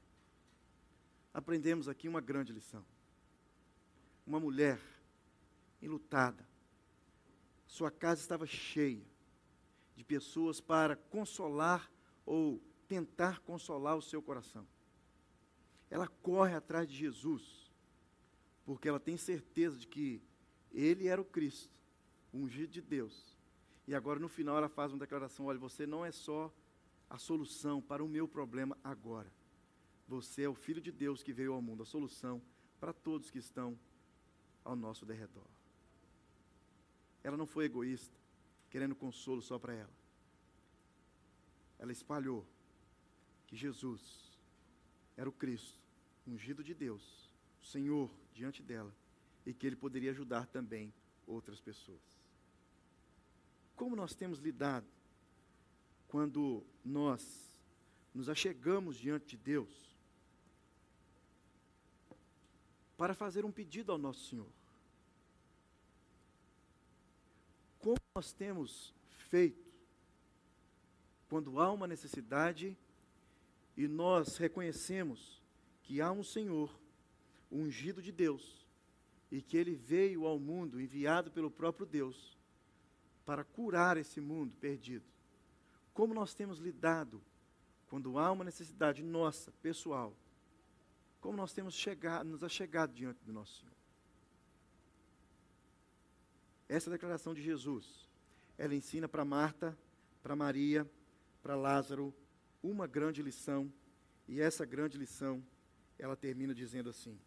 Aprendemos 1.33 1.87
aqui 1.87 2.07
uma 2.07 2.21
grande 2.21 2.51
lição. 2.51 2.85
Uma 4.25 4.39
mulher 4.39 4.79
enlutada, 5.81 6.47
sua 7.65 7.89
casa 7.89 8.21
estava 8.21 8.45
cheia 8.45 9.03
de 9.95 10.03
pessoas 10.03 10.59
para 10.59 10.95
consolar 10.95 11.91
ou 12.25 12.61
tentar 12.87 13.39
consolar 13.39 13.95
o 13.95 14.01
seu 14.01 14.21
coração. 14.21 14.67
Ela 15.89 16.07
corre 16.07 16.53
atrás 16.53 16.87
de 16.87 16.95
Jesus, 16.95 17.71
porque 18.65 18.87
ela 18.87 18.99
tem 18.99 19.17
certeza 19.17 19.77
de 19.77 19.87
que 19.87 20.21
ele 20.71 21.07
era 21.07 21.21
o 21.21 21.25
Cristo, 21.25 21.73
ungido 22.33 22.71
de 22.71 22.81
Deus, 22.81 23.30
e 23.91 23.95
agora 23.95 24.21
no 24.21 24.29
final 24.29 24.57
ela 24.57 24.69
faz 24.69 24.93
uma 24.93 24.99
declaração: 24.99 25.47
olha, 25.47 25.59
você 25.59 25.85
não 25.85 26.05
é 26.05 26.13
só 26.13 26.49
a 27.09 27.17
solução 27.17 27.81
para 27.81 28.01
o 28.01 28.07
meu 28.07 28.25
problema 28.25 28.77
agora. 28.81 29.29
Você 30.07 30.43
é 30.43 30.47
o 30.47 30.55
Filho 30.55 30.79
de 30.79 30.93
Deus 30.93 31.21
que 31.21 31.33
veio 31.33 31.51
ao 31.51 31.61
mundo, 31.61 31.83
a 31.83 31.85
solução 31.85 32.41
para 32.79 32.93
todos 32.93 33.29
que 33.29 33.37
estão 33.37 33.77
ao 34.63 34.77
nosso 34.77 35.05
derredor. 35.05 35.45
Ela 37.21 37.35
não 37.35 37.45
foi 37.45 37.65
egoísta, 37.65 38.17
querendo 38.69 38.95
consolo 38.95 39.41
só 39.41 39.59
para 39.59 39.73
ela. 39.73 39.93
Ela 41.77 41.91
espalhou 41.91 42.47
que 43.45 43.57
Jesus 43.57 44.39
era 45.17 45.27
o 45.27 45.33
Cristo, 45.33 45.77
ungido 46.25 46.63
de 46.63 46.73
Deus, 46.73 47.29
o 47.61 47.65
Senhor 47.65 48.09
diante 48.33 48.63
dela, 48.63 48.95
e 49.45 49.53
que 49.53 49.67
ele 49.67 49.75
poderia 49.75 50.11
ajudar 50.11 50.47
também 50.47 50.93
outras 51.27 51.59
pessoas. 51.59 52.20
Como 53.75 53.95
nós 53.95 54.13
temos 54.13 54.39
lidado 54.39 54.87
quando 56.07 56.63
nós 56.83 57.49
nos 58.13 58.29
achegamos 58.29 58.97
diante 58.97 59.35
de 59.35 59.37
Deus 59.37 59.69
para 62.97 63.13
fazer 63.13 63.45
um 63.45 63.51
pedido 63.51 63.91
ao 63.91 63.97
nosso 63.97 64.29
Senhor? 64.29 64.51
Como 67.79 67.97
nós 68.15 68.31
temos 68.31 68.93
feito 69.09 69.71
quando 71.29 71.59
há 71.59 71.71
uma 71.71 71.87
necessidade 71.87 72.77
e 73.77 73.87
nós 73.87 74.35
reconhecemos 74.37 75.41
que 75.81 76.01
há 76.01 76.11
um 76.11 76.23
Senhor, 76.23 76.77
ungido 77.51 78.01
de 78.01 78.11
Deus, 78.11 78.67
e 79.31 79.41
que 79.41 79.55
ele 79.55 79.73
veio 79.73 80.27
ao 80.27 80.37
mundo 80.37 80.79
enviado 80.79 81.31
pelo 81.31 81.49
próprio 81.49 81.85
Deus 81.85 82.37
para 83.25 83.43
curar 83.43 83.97
esse 83.97 84.19
mundo 84.19 84.53
perdido. 84.59 85.05
Como 85.93 86.13
nós 86.13 86.33
temos 86.33 86.59
lidado 86.59 87.21
quando 87.87 88.17
há 88.17 88.31
uma 88.31 88.45
necessidade 88.45 89.03
nossa, 89.03 89.51
pessoal, 89.61 90.15
como 91.19 91.37
nós 91.37 91.53
temos 91.53 91.73
chegado, 91.73 92.25
nos 92.25 92.43
achegado 92.43 92.93
diante 92.93 93.23
do 93.23 93.33
nosso 93.33 93.59
Senhor. 93.59 93.75
Essa 96.69 96.89
declaração 96.89 97.33
de 97.33 97.41
Jesus, 97.41 98.09
ela 98.57 98.73
ensina 98.73 99.07
para 99.07 99.25
Marta, 99.25 99.77
para 100.23 100.35
Maria, 100.35 100.89
para 101.43 101.55
Lázaro, 101.55 102.13
uma 102.63 102.87
grande 102.87 103.21
lição, 103.21 103.71
e 104.27 104.39
essa 104.39 104.65
grande 104.65 104.97
lição, 104.97 105.43
ela 105.99 106.15
termina 106.15 106.55
dizendo 106.55 106.89
assim: 106.89 107.19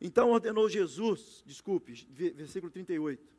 Então 0.00 0.30
ordenou 0.30 0.68
Jesus, 0.68 1.42
desculpe, 1.46 2.06
versículo 2.10 2.70
38. 2.70 3.32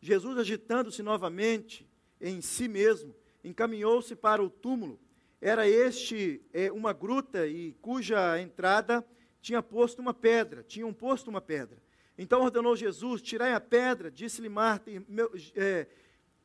Jesus, 0.00 0.38
agitando-se 0.38 1.02
novamente, 1.02 1.88
em 2.20 2.40
si 2.40 2.68
mesmo, 2.68 3.14
encaminhou-se 3.42 4.14
para 4.14 4.42
o 4.42 4.50
túmulo. 4.50 5.00
Era 5.40 5.68
este 5.68 6.40
é, 6.52 6.72
uma 6.72 6.92
gruta 6.92 7.46
e 7.46 7.72
cuja 7.82 8.40
entrada 8.40 9.06
tinha 9.42 9.62
posto 9.62 10.00
uma 10.00 10.14
pedra, 10.14 10.62
tinham 10.62 10.92
posto 10.92 11.28
uma 11.28 11.40
pedra. 11.40 11.82
Então 12.16 12.42
ordenou 12.42 12.74
Jesus: 12.74 13.20
Tirai 13.20 13.52
a 13.52 13.60
pedra, 13.60 14.10
disse-lhe 14.10 14.48
Marta, 14.48 14.90
meu, 15.06 15.30
é, 15.54 15.86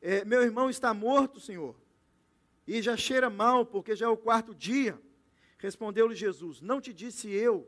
é, 0.02 0.24
meu 0.24 0.42
irmão 0.42 0.68
está 0.68 0.92
morto, 0.92 1.40
Senhor, 1.40 1.74
e 2.66 2.82
já 2.82 2.96
cheira 2.96 3.30
mal, 3.30 3.64
porque 3.64 3.96
já 3.96 4.06
é 4.06 4.08
o 4.08 4.16
quarto 4.16 4.54
dia. 4.54 5.00
Respondeu-lhe 5.58 6.14
Jesus: 6.14 6.60
Não 6.60 6.80
te 6.80 6.92
disse 6.92 7.30
eu 7.30 7.66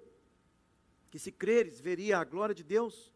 que 1.10 1.18
se 1.18 1.32
creres 1.32 1.80
veria 1.80 2.18
a 2.18 2.24
glória 2.24 2.54
de 2.54 2.62
Deus? 2.62 3.12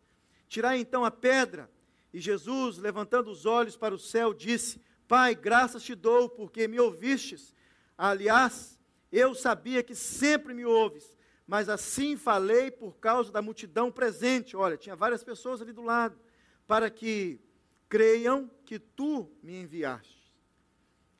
Tirai 0.49 0.79
então 0.79 1.05
a 1.05 1.11
pedra. 1.11 1.71
E 2.17 2.19
Jesus, 2.19 2.79
levantando 2.79 3.31
os 3.31 3.45
olhos 3.45 3.77
para 3.77 3.95
o 3.95 3.99
céu, 3.99 4.33
disse: 4.33 4.81
Pai, 5.07 5.35
graças 5.35 5.83
te 5.83 5.95
dou, 5.95 6.31
porque 6.31 6.67
me 6.67 6.81
ouvistes. 6.81 7.55
Aliás, 7.99 8.81
eu 9.13 9.35
sabia 9.35 9.83
que 9.83 9.95
sempre 9.95 10.55
me 10.55 10.65
ouves, 10.65 11.15
mas 11.47 11.69
assim 11.69 12.17
falei 12.17 12.71
por 12.71 12.97
causa 12.97 13.31
da 13.31 13.43
multidão 13.43 13.93
presente. 13.93 14.57
Olha, 14.57 14.79
tinha 14.79 14.97
várias 14.97 15.23
pessoas 15.23 15.61
ali 15.61 15.75
do 15.75 15.83
lado, 15.83 16.19
para 16.67 16.89
que 16.89 17.39
creiam 17.87 18.51
que 18.65 18.79
tu 18.79 19.31
me 19.43 19.61
enviaste. 19.61 20.35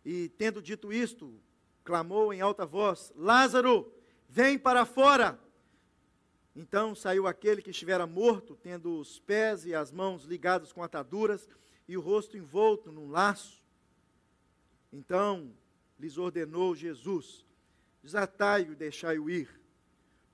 E 0.03 0.31
tendo 0.31 0.63
dito 0.63 0.91
isto, 0.91 1.39
clamou 1.85 2.33
em 2.33 2.41
alta 2.41 2.65
voz: 2.65 3.13
Lázaro, 3.15 3.93
vem 4.27 4.59
para 4.59 4.87
fora. 4.87 5.39
Então 6.59 6.95
saiu 6.95 7.27
aquele 7.27 7.61
que 7.61 7.69
estivera 7.69 8.07
morto, 8.07 8.57
tendo 8.57 8.99
os 8.99 9.21
pés 9.21 9.67
e 9.67 9.75
as 9.75 9.93
mãos 9.93 10.25
ligados 10.25 10.73
com 10.73 10.83
ataduras 10.83 11.47
e 11.87 11.99
o 11.99 12.01
rosto 12.01 12.39
envolto 12.39 12.91
num 12.91 13.11
laço. 13.11 13.63
Então 14.91 15.55
lhes 16.01 16.17
ordenou 16.17 16.75
Jesus: 16.75 17.45
Desatai-o 18.03 18.73
e 18.73 18.75
deixai-o 18.75 19.29
ir. 19.29 19.61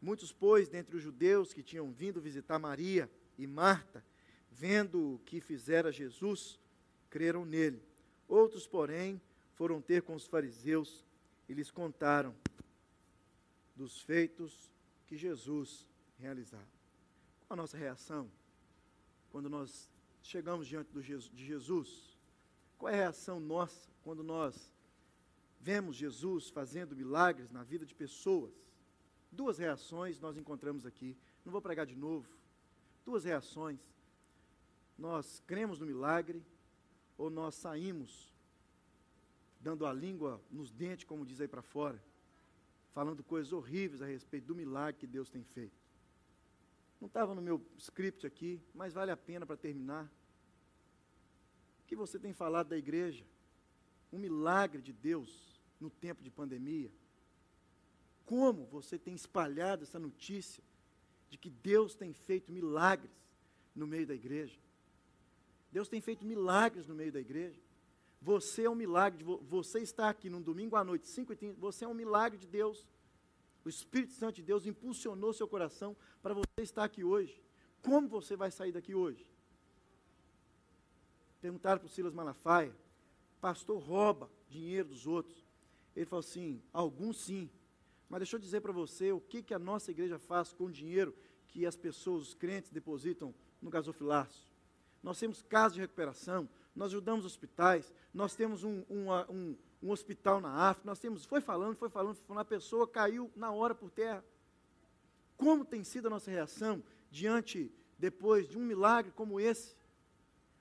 Muitos, 0.00 0.32
pois, 0.32 0.68
dentre 0.68 0.96
os 0.96 1.02
judeus 1.02 1.52
que 1.52 1.62
tinham 1.62 1.90
vindo 1.90 2.20
visitar 2.20 2.56
Maria 2.56 3.10
e 3.36 3.44
Marta, 3.44 4.04
vendo 4.48 5.14
o 5.14 5.18
que 5.20 5.40
fizera 5.40 5.90
Jesus, 5.90 6.56
creram 7.10 7.44
nele. 7.44 7.82
Outros, 8.28 8.64
porém, 8.64 9.20
foram 9.54 9.80
ter 9.80 10.02
com 10.02 10.14
os 10.14 10.26
fariseus 10.26 11.04
e 11.48 11.54
lhes 11.54 11.70
contaram 11.70 12.32
dos 13.74 14.00
feitos 14.00 14.70
que 15.06 15.16
Jesus 15.16 15.90
realizava. 16.22 16.66
Qual 17.46 17.58
a 17.58 17.62
nossa 17.62 17.76
reação 17.76 18.30
quando 19.30 19.50
nós 19.50 19.90
chegamos 20.22 20.66
diante 20.66 20.90
de 20.92 21.44
Jesus? 21.44 22.16
Qual 22.78 22.90
é 22.90 22.94
a 22.94 23.02
reação 23.04 23.38
nossa 23.38 23.90
quando 24.02 24.22
nós 24.22 24.72
vemos 25.60 25.96
Jesus 25.96 26.48
fazendo 26.48 26.96
milagres 26.96 27.50
na 27.50 27.62
vida 27.62 27.84
de 27.84 27.94
pessoas? 27.94 28.52
Duas 29.30 29.58
reações 29.58 30.20
nós 30.20 30.36
encontramos 30.36 30.86
aqui. 30.86 31.16
Não 31.44 31.52
vou 31.52 31.60
pregar 31.60 31.86
de 31.86 31.96
novo. 31.96 32.28
Duas 33.04 33.24
reações. 33.24 33.80
Nós 34.96 35.42
cremos 35.46 35.80
no 35.80 35.86
milagre 35.86 36.44
ou 37.18 37.30
nós 37.30 37.54
saímos 37.54 38.32
dando 39.60 39.86
a 39.86 39.92
língua 39.92 40.40
nos 40.50 40.70
dentes, 40.72 41.04
como 41.04 41.24
diz 41.24 41.40
aí 41.40 41.48
para 41.48 41.62
fora, 41.62 42.02
falando 42.92 43.22
coisas 43.22 43.52
horríveis 43.52 44.02
a 44.02 44.06
respeito 44.06 44.46
do 44.46 44.54
milagre 44.54 45.00
que 45.00 45.06
Deus 45.06 45.30
tem 45.30 45.42
feito. 45.42 45.81
Não 47.02 47.08
estava 47.08 47.34
no 47.34 47.42
meu 47.42 47.60
script 47.76 48.26
aqui, 48.26 48.62
mas 48.72 48.94
vale 48.94 49.10
a 49.10 49.16
pena 49.16 49.44
para 49.44 49.56
terminar. 49.56 50.10
O 51.82 51.86
que 51.86 51.96
você 51.96 52.18
tem 52.18 52.32
falado 52.32 52.68
da 52.68 52.78
igreja? 52.78 53.26
Um 54.10 54.18
milagre 54.18 54.80
de 54.80 54.92
Deus 54.92 55.60
no 55.78 55.90
tempo 55.90 56.22
de 56.22 56.30
pandemia 56.30 56.90
como 58.32 58.64
você 58.64 58.98
tem 58.98 59.14
espalhado 59.14 59.82
essa 59.82 59.98
notícia 59.98 60.64
de 61.28 61.36
que 61.36 61.50
Deus 61.50 61.94
tem 61.94 62.14
feito 62.14 62.50
milagres 62.50 63.12
no 63.74 63.86
meio 63.86 64.06
da 64.06 64.14
igreja. 64.14 64.58
Deus 65.70 65.86
tem 65.86 66.00
feito 66.00 66.24
milagres 66.24 66.86
no 66.86 66.94
meio 66.94 67.12
da 67.12 67.20
igreja. 67.20 67.60
Você 68.22 68.64
é 68.64 68.70
um 68.70 68.74
milagre. 68.74 69.22
você 69.50 69.80
está 69.80 70.08
aqui 70.08 70.30
num 70.30 70.40
domingo 70.40 70.76
à 70.76 70.84
noite, 70.84 71.08
5 71.08 71.32
e 71.32 71.36
30, 71.36 71.60
você 71.60 71.84
é 71.84 71.88
um 71.88 71.92
milagre 71.92 72.38
de 72.38 72.46
Deus. 72.46 72.86
O 73.64 73.68
Espírito 73.68 74.12
Santo 74.12 74.36
de 74.36 74.42
Deus 74.42 74.66
impulsionou 74.66 75.32
seu 75.32 75.46
coração 75.46 75.96
para 76.20 76.34
você 76.34 76.62
estar 76.62 76.84
aqui 76.84 77.04
hoje. 77.04 77.42
Como 77.82 78.08
você 78.08 78.36
vai 78.36 78.50
sair 78.50 78.72
daqui 78.72 78.94
hoje? 78.94 79.26
Perguntaram 81.40 81.80
para 81.80 81.86
o 81.86 81.90
Silas 81.90 82.14
Malafaia, 82.14 82.74
pastor 83.40 83.82
rouba 83.82 84.30
dinheiro 84.48 84.88
dos 84.88 85.06
outros. 85.06 85.44
Ele 85.94 86.06
falou 86.06 86.20
assim: 86.20 86.62
alguns 86.72 87.18
sim, 87.18 87.50
mas 88.08 88.20
deixa 88.20 88.36
eu 88.36 88.40
dizer 88.40 88.60
para 88.60 88.72
você 88.72 89.10
o 89.10 89.20
que, 89.20 89.42
que 89.42 89.54
a 89.54 89.58
nossa 89.58 89.90
igreja 89.90 90.18
faz 90.18 90.52
com 90.52 90.64
o 90.64 90.70
dinheiro 90.70 91.14
que 91.48 91.66
as 91.66 91.76
pessoas, 91.76 92.28
os 92.28 92.34
crentes, 92.34 92.70
depositam 92.70 93.34
no 93.60 93.70
gasofilácio. 93.70 94.46
Nós 95.02 95.18
temos 95.18 95.42
casas 95.42 95.74
de 95.74 95.80
recuperação, 95.80 96.48
nós 96.74 96.92
ajudamos 96.92 97.24
hospitais, 97.24 97.92
nós 98.14 98.34
temos 98.34 98.64
um, 98.64 98.84
um, 98.88 99.10
um, 99.28 99.56
um 99.82 99.90
hospital 99.90 100.40
na 100.40 100.68
África, 100.68 100.88
nós 100.88 100.98
temos, 100.98 101.24
foi 101.24 101.40
falando, 101.40 101.76
foi 101.76 101.88
falando, 101.88 102.14
foi 102.14 102.26
falando, 102.26 102.42
a 102.42 102.44
pessoa 102.44 102.86
caiu 102.86 103.30
na 103.34 103.50
hora 103.50 103.74
por 103.74 103.90
terra. 103.90 104.24
Como 105.36 105.64
tem 105.64 105.82
sido 105.82 106.06
a 106.06 106.10
nossa 106.10 106.30
reação 106.30 106.82
diante, 107.10 107.72
depois 107.98 108.48
de 108.48 108.56
um 108.56 108.62
milagre 108.64 109.10
como 109.12 109.40
esse? 109.40 109.74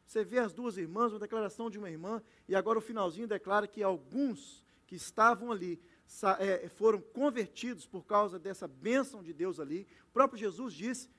Você 0.05 0.23
vê 0.23 0.39
as 0.39 0.53
duas 0.53 0.77
irmãs, 0.77 1.13
uma 1.13 1.19
declaração 1.19 1.69
de 1.69 1.77
uma 1.77 1.89
irmã, 1.89 2.21
e 2.47 2.55
agora 2.55 2.79
o 2.79 2.81
finalzinho 2.81 3.27
declara 3.27 3.67
que 3.67 3.83
alguns 3.83 4.65
que 4.87 4.95
estavam 4.95 5.51
ali 5.51 5.79
é, 6.39 6.67
foram 6.67 6.99
convertidos 6.99 7.85
por 7.85 8.05
causa 8.05 8.37
dessa 8.37 8.67
bênção 8.67 9.23
de 9.23 9.31
Deus 9.31 9.59
ali. 9.59 9.87
O 10.09 10.11
próprio 10.11 10.37
Jesus 10.39 10.73
disse, 10.73 11.09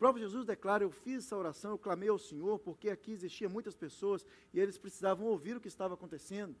próprio 0.00 0.24
Jesus 0.24 0.46
declara: 0.46 0.82
Eu 0.82 0.90
fiz 0.90 1.26
essa 1.26 1.36
oração, 1.36 1.72
eu 1.72 1.78
clamei 1.78 2.08
ao 2.08 2.18
Senhor, 2.18 2.58
porque 2.58 2.88
aqui 2.88 3.12
existiam 3.12 3.50
muitas 3.50 3.76
pessoas 3.76 4.24
e 4.52 4.58
eles 4.58 4.78
precisavam 4.78 5.26
ouvir 5.26 5.54
o 5.58 5.60
que 5.60 5.68
estava 5.68 5.92
acontecendo. 5.92 6.56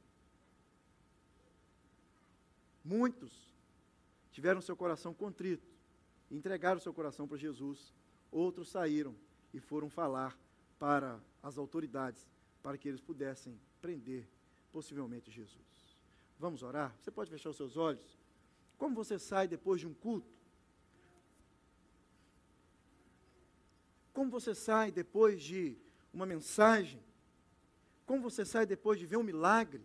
Muitos 2.84 3.32
tiveram 4.30 4.60
seu 4.60 4.76
coração 4.76 5.14
contrito, 5.14 5.66
entregaram 6.30 6.78
seu 6.78 6.92
coração 6.92 7.26
para 7.26 7.38
Jesus. 7.38 7.94
Outros 8.30 8.68
saíram 8.68 9.16
e 9.54 9.58
foram 9.58 9.88
falar 9.88 10.38
para 10.78 11.18
as 11.42 11.56
autoridades, 11.56 12.28
para 12.62 12.76
que 12.76 12.88
eles 12.88 13.00
pudessem 13.00 13.58
prender 13.80 14.28
possivelmente 14.70 15.30
Jesus. 15.30 15.98
Vamos 16.38 16.62
orar? 16.62 16.94
Você 17.00 17.10
pode 17.10 17.30
fechar 17.30 17.48
os 17.48 17.56
seus 17.56 17.78
olhos? 17.78 18.18
Como 18.76 18.94
você 18.94 19.18
sai 19.18 19.48
depois 19.48 19.80
de 19.80 19.86
um 19.86 19.94
culto? 19.94 20.39
Como 24.20 24.30
você 24.30 24.54
sai 24.54 24.92
depois 24.92 25.42
de 25.42 25.78
uma 26.12 26.26
mensagem? 26.26 27.02
Como 28.04 28.20
você 28.20 28.44
sai 28.44 28.66
depois 28.66 28.98
de 28.98 29.06
ver 29.06 29.16
um 29.16 29.22
milagre? 29.22 29.82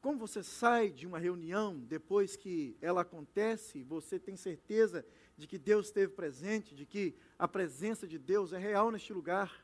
Como 0.00 0.18
você 0.18 0.42
sai 0.42 0.88
de 0.88 1.06
uma 1.06 1.18
reunião 1.18 1.78
depois 1.78 2.34
que 2.34 2.74
ela 2.80 3.02
acontece, 3.02 3.82
você 3.82 4.18
tem 4.18 4.38
certeza 4.38 5.04
de 5.36 5.46
que 5.46 5.58
Deus 5.58 5.88
esteve 5.88 6.14
presente, 6.14 6.74
de 6.74 6.86
que 6.86 7.14
a 7.38 7.46
presença 7.46 8.08
de 8.08 8.18
Deus 8.18 8.54
é 8.54 8.58
real 8.58 8.90
neste 8.90 9.12
lugar? 9.12 9.62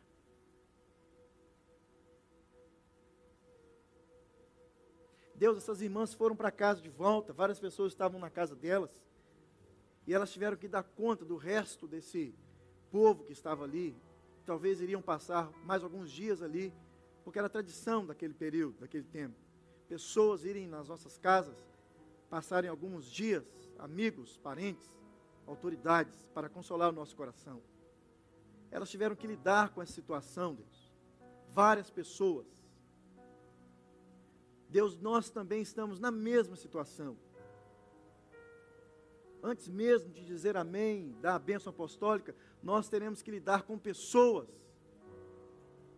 Deus, 5.34 5.56
essas 5.56 5.80
irmãs 5.80 6.12
foram 6.12 6.36
para 6.36 6.50
casa 6.50 6.82
de 6.82 6.90
volta, 6.90 7.32
várias 7.32 7.58
pessoas 7.58 7.92
estavam 7.94 8.20
na 8.20 8.28
casa 8.28 8.54
delas, 8.54 9.02
e 10.06 10.12
elas 10.12 10.30
tiveram 10.30 10.58
que 10.58 10.68
dar 10.68 10.82
conta 10.82 11.24
do 11.24 11.36
resto 11.36 11.88
desse 11.88 12.34
povo 12.92 13.24
que 13.24 13.32
estava 13.32 13.64
ali. 13.64 13.96
Talvez 14.46 14.80
iriam 14.80 15.02
passar 15.02 15.50
mais 15.64 15.82
alguns 15.82 16.10
dias 16.10 16.42
ali, 16.42 16.72
porque 17.24 17.38
era 17.38 17.48
tradição 17.48 18.06
daquele 18.06 18.34
período, 18.34 18.78
daquele 18.80 19.04
tempo. 19.04 19.34
Pessoas 19.88 20.44
irem 20.44 20.68
nas 20.68 20.86
nossas 20.88 21.18
casas, 21.18 21.56
passarem 22.30 22.70
alguns 22.70 23.10
dias, 23.10 23.44
amigos, 23.78 24.36
parentes, 24.36 24.88
autoridades, 25.46 26.28
para 26.34 26.48
consolar 26.48 26.90
o 26.90 26.94
nosso 26.94 27.16
coração. 27.16 27.60
Elas 28.70 28.90
tiveram 28.90 29.16
que 29.16 29.26
lidar 29.26 29.70
com 29.70 29.82
essa 29.82 29.92
situação, 29.92 30.54
Deus. 30.54 30.92
Várias 31.48 31.90
pessoas 31.90 32.62
Deus, 34.72 34.98
nós 34.98 35.28
também 35.28 35.60
estamos 35.60 36.00
na 36.00 36.10
mesma 36.10 36.56
situação. 36.56 37.14
Antes 39.42 39.68
mesmo 39.68 40.08
de 40.08 40.24
dizer 40.24 40.56
amém, 40.56 41.14
dar 41.20 41.34
a 41.34 41.38
bênção 41.38 41.70
apostólica, 41.70 42.34
nós 42.62 42.88
teremos 42.88 43.22
que 43.22 43.30
lidar 43.30 43.62
com 43.62 43.78
pessoas. 43.78 44.48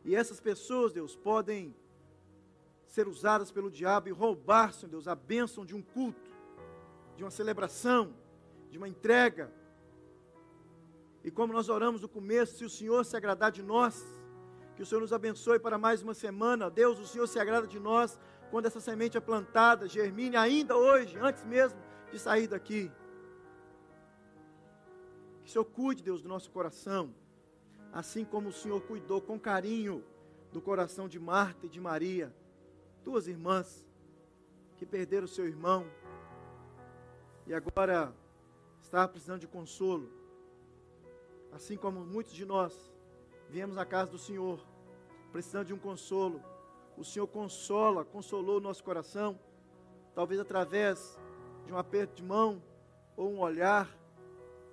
E 0.05 0.15
essas 0.15 0.41
pessoas, 0.41 0.93
Deus, 0.93 1.15
podem 1.17 1.75
ser 2.87 3.09
usadas 3.09 3.51
pelo 3.51 3.71
diabo 3.71 4.09
e 4.09 4.13
roubar, 4.13 4.73
Senhor 4.73 4.91
Deus, 4.91 5.09
a 5.09 5.15
bênção 5.15 5.65
de 5.65 5.75
um 5.75 5.83
culto, 5.83 6.31
de 7.17 7.25
uma 7.25 7.31
celebração, 7.31 8.15
de 8.71 8.79
uma 8.79 8.89
entrega. 8.89 9.53
E 11.23 11.31
como 11.31 11.53
nós 11.53 11.69
oramos 11.69 12.01
no 12.01 12.09
começo, 12.09 12.57
se 12.57 12.65
o 12.65 12.71
Senhor 12.71 13.05
se 13.05 13.17
agradar 13.17 13.51
de 13.51 13.63
nós, 13.63 14.05
Que 14.75 14.83
o 14.83 14.87
Senhor 14.87 15.01
nos 15.01 15.13
abençoe 15.13 15.61
para 15.61 15.79
mais 15.79 16.03
uma 16.03 16.15
semana. 16.15 16.69
Deus, 16.69 16.99
o 16.99 17.07
Senhor 17.07 17.29
se 17.29 17.39
agrada 17.39 17.67
de 17.67 17.79
nós 17.79 18.19
quando 18.51 18.67
essa 18.67 18.81
semente 18.81 19.17
é 19.17 19.21
plantada, 19.21 19.89
germine 19.89 20.37
ainda 20.37 20.77
hoje, 20.77 21.17
antes 21.19 21.45
mesmo 21.45 21.79
de 22.11 22.19
sair 22.19 22.49
daqui. 22.49 22.91
Que 25.45 25.51
o 25.51 25.53
Senhor 25.53 25.65
cuide, 25.67 26.03
Deus, 26.03 26.23
do 26.23 26.29
nosso 26.29 26.51
coração, 26.51 27.15
assim 27.93 28.25
como 28.25 28.49
o 28.49 28.53
Senhor 28.53 28.81
cuidou 28.81 29.21
com 29.21 29.39
carinho 29.39 30.03
do 30.51 30.61
coração 30.61 31.07
de 31.07 31.21
Marta 31.21 31.67
e 31.67 31.69
de 31.69 31.79
Maria, 31.79 32.35
duas 33.05 33.29
irmãs 33.29 33.87
que 34.79 34.87
perderam 34.87 35.27
seu 35.27 35.47
irmão 35.47 35.87
e 37.47 37.53
agora 37.53 38.11
está 38.81 39.07
precisando 39.07 39.41
de 39.41 39.47
consolo. 39.47 40.09
Assim 41.53 41.77
como 41.77 42.01
muitos 42.01 42.33
de 42.33 42.47
nós 42.47 42.91
viemos 43.51 43.77
à 43.77 43.85
casa 43.85 44.13
do 44.13 44.19
Senhor, 44.19 44.59
precisando 45.31 45.67
de 45.67 45.75
um 45.75 45.79
consolo. 45.79 46.43
O 46.97 47.05
Senhor 47.05 47.27
consola, 47.27 48.03
consolou 48.03 48.57
o 48.57 48.61
nosso 48.63 48.83
coração, 48.83 49.39
talvez 50.15 50.41
através 50.41 51.19
de 51.67 51.73
um 51.73 51.77
aperto 51.77 52.15
de 52.15 52.23
mão, 52.23 52.63
ou 53.15 53.31
um 53.31 53.41
olhar, 53.41 53.95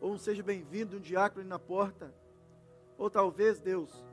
ou 0.02 0.12
um 0.14 0.18
seja 0.18 0.42
bem-vindo 0.42 0.98
um 0.98 1.00
diácono 1.00 1.48
na 1.48 1.60
porta, 1.60 2.12
ou 2.98 3.08
talvez, 3.08 3.60
Deus, 3.60 4.04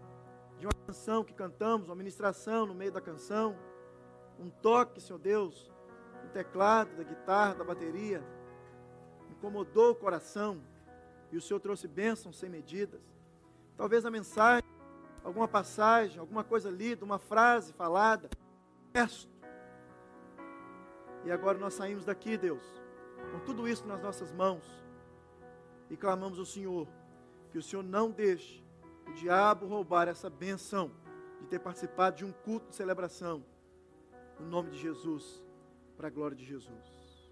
de 0.58 0.66
uma 0.66 0.74
canção 0.86 1.24
que 1.24 1.32
cantamos, 1.32 1.88
uma 1.88 1.96
ministração 1.96 2.66
no 2.66 2.74
meio 2.74 2.92
da 2.92 3.00
canção, 3.00 3.56
um 4.38 4.50
toque, 4.50 5.00
Senhor 5.00 5.18
Deus, 5.18 5.72
do 6.22 6.28
teclado, 6.28 6.94
da 6.94 7.02
guitarra, 7.02 7.54
da 7.54 7.64
bateria, 7.64 8.22
incomodou 9.30 9.92
o 9.92 9.94
coração 9.94 10.60
e 11.32 11.38
o 11.38 11.40
Senhor 11.40 11.58
trouxe 11.58 11.88
bênçãos 11.88 12.36
sem 12.36 12.50
medidas. 12.50 13.00
Talvez 13.74 14.04
a 14.04 14.10
mensagem, 14.10 14.68
alguma 15.24 15.48
passagem, 15.48 16.20
alguma 16.20 16.44
coisa 16.44 16.70
lida, 16.70 17.02
uma 17.02 17.18
frase 17.18 17.72
falada, 17.72 18.28
gesto. 18.94 19.30
E 21.24 21.32
agora 21.32 21.56
nós 21.56 21.72
saímos 21.72 22.04
daqui, 22.04 22.36
Deus, 22.36 22.62
com 23.32 23.40
tudo 23.40 23.66
isso 23.66 23.86
nas 23.86 24.02
nossas 24.02 24.30
mãos 24.32 24.86
e 25.90 25.96
clamamos 25.96 26.38
ao 26.38 26.44
Senhor 26.44 26.86
que 27.50 27.58
o 27.58 27.62
Senhor 27.62 27.82
não 27.82 28.10
deixe 28.10 28.62
o 29.06 29.12
diabo 29.12 29.66
roubar 29.66 30.08
essa 30.08 30.28
benção 30.28 30.90
de 31.40 31.46
ter 31.46 31.58
participado 31.58 32.16
de 32.16 32.24
um 32.24 32.32
culto 32.32 32.68
de 32.68 32.76
celebração. 32.76 33.44
No 34.38 34.46
nome 34.46 34.70
de 34.70 34.78
Jesus, 34.78 35.42
para 35.96 36.08
a 36.08 36.10
glória 36.10 36.36
de 36.36 36.44
Jesus. 36.44 37.28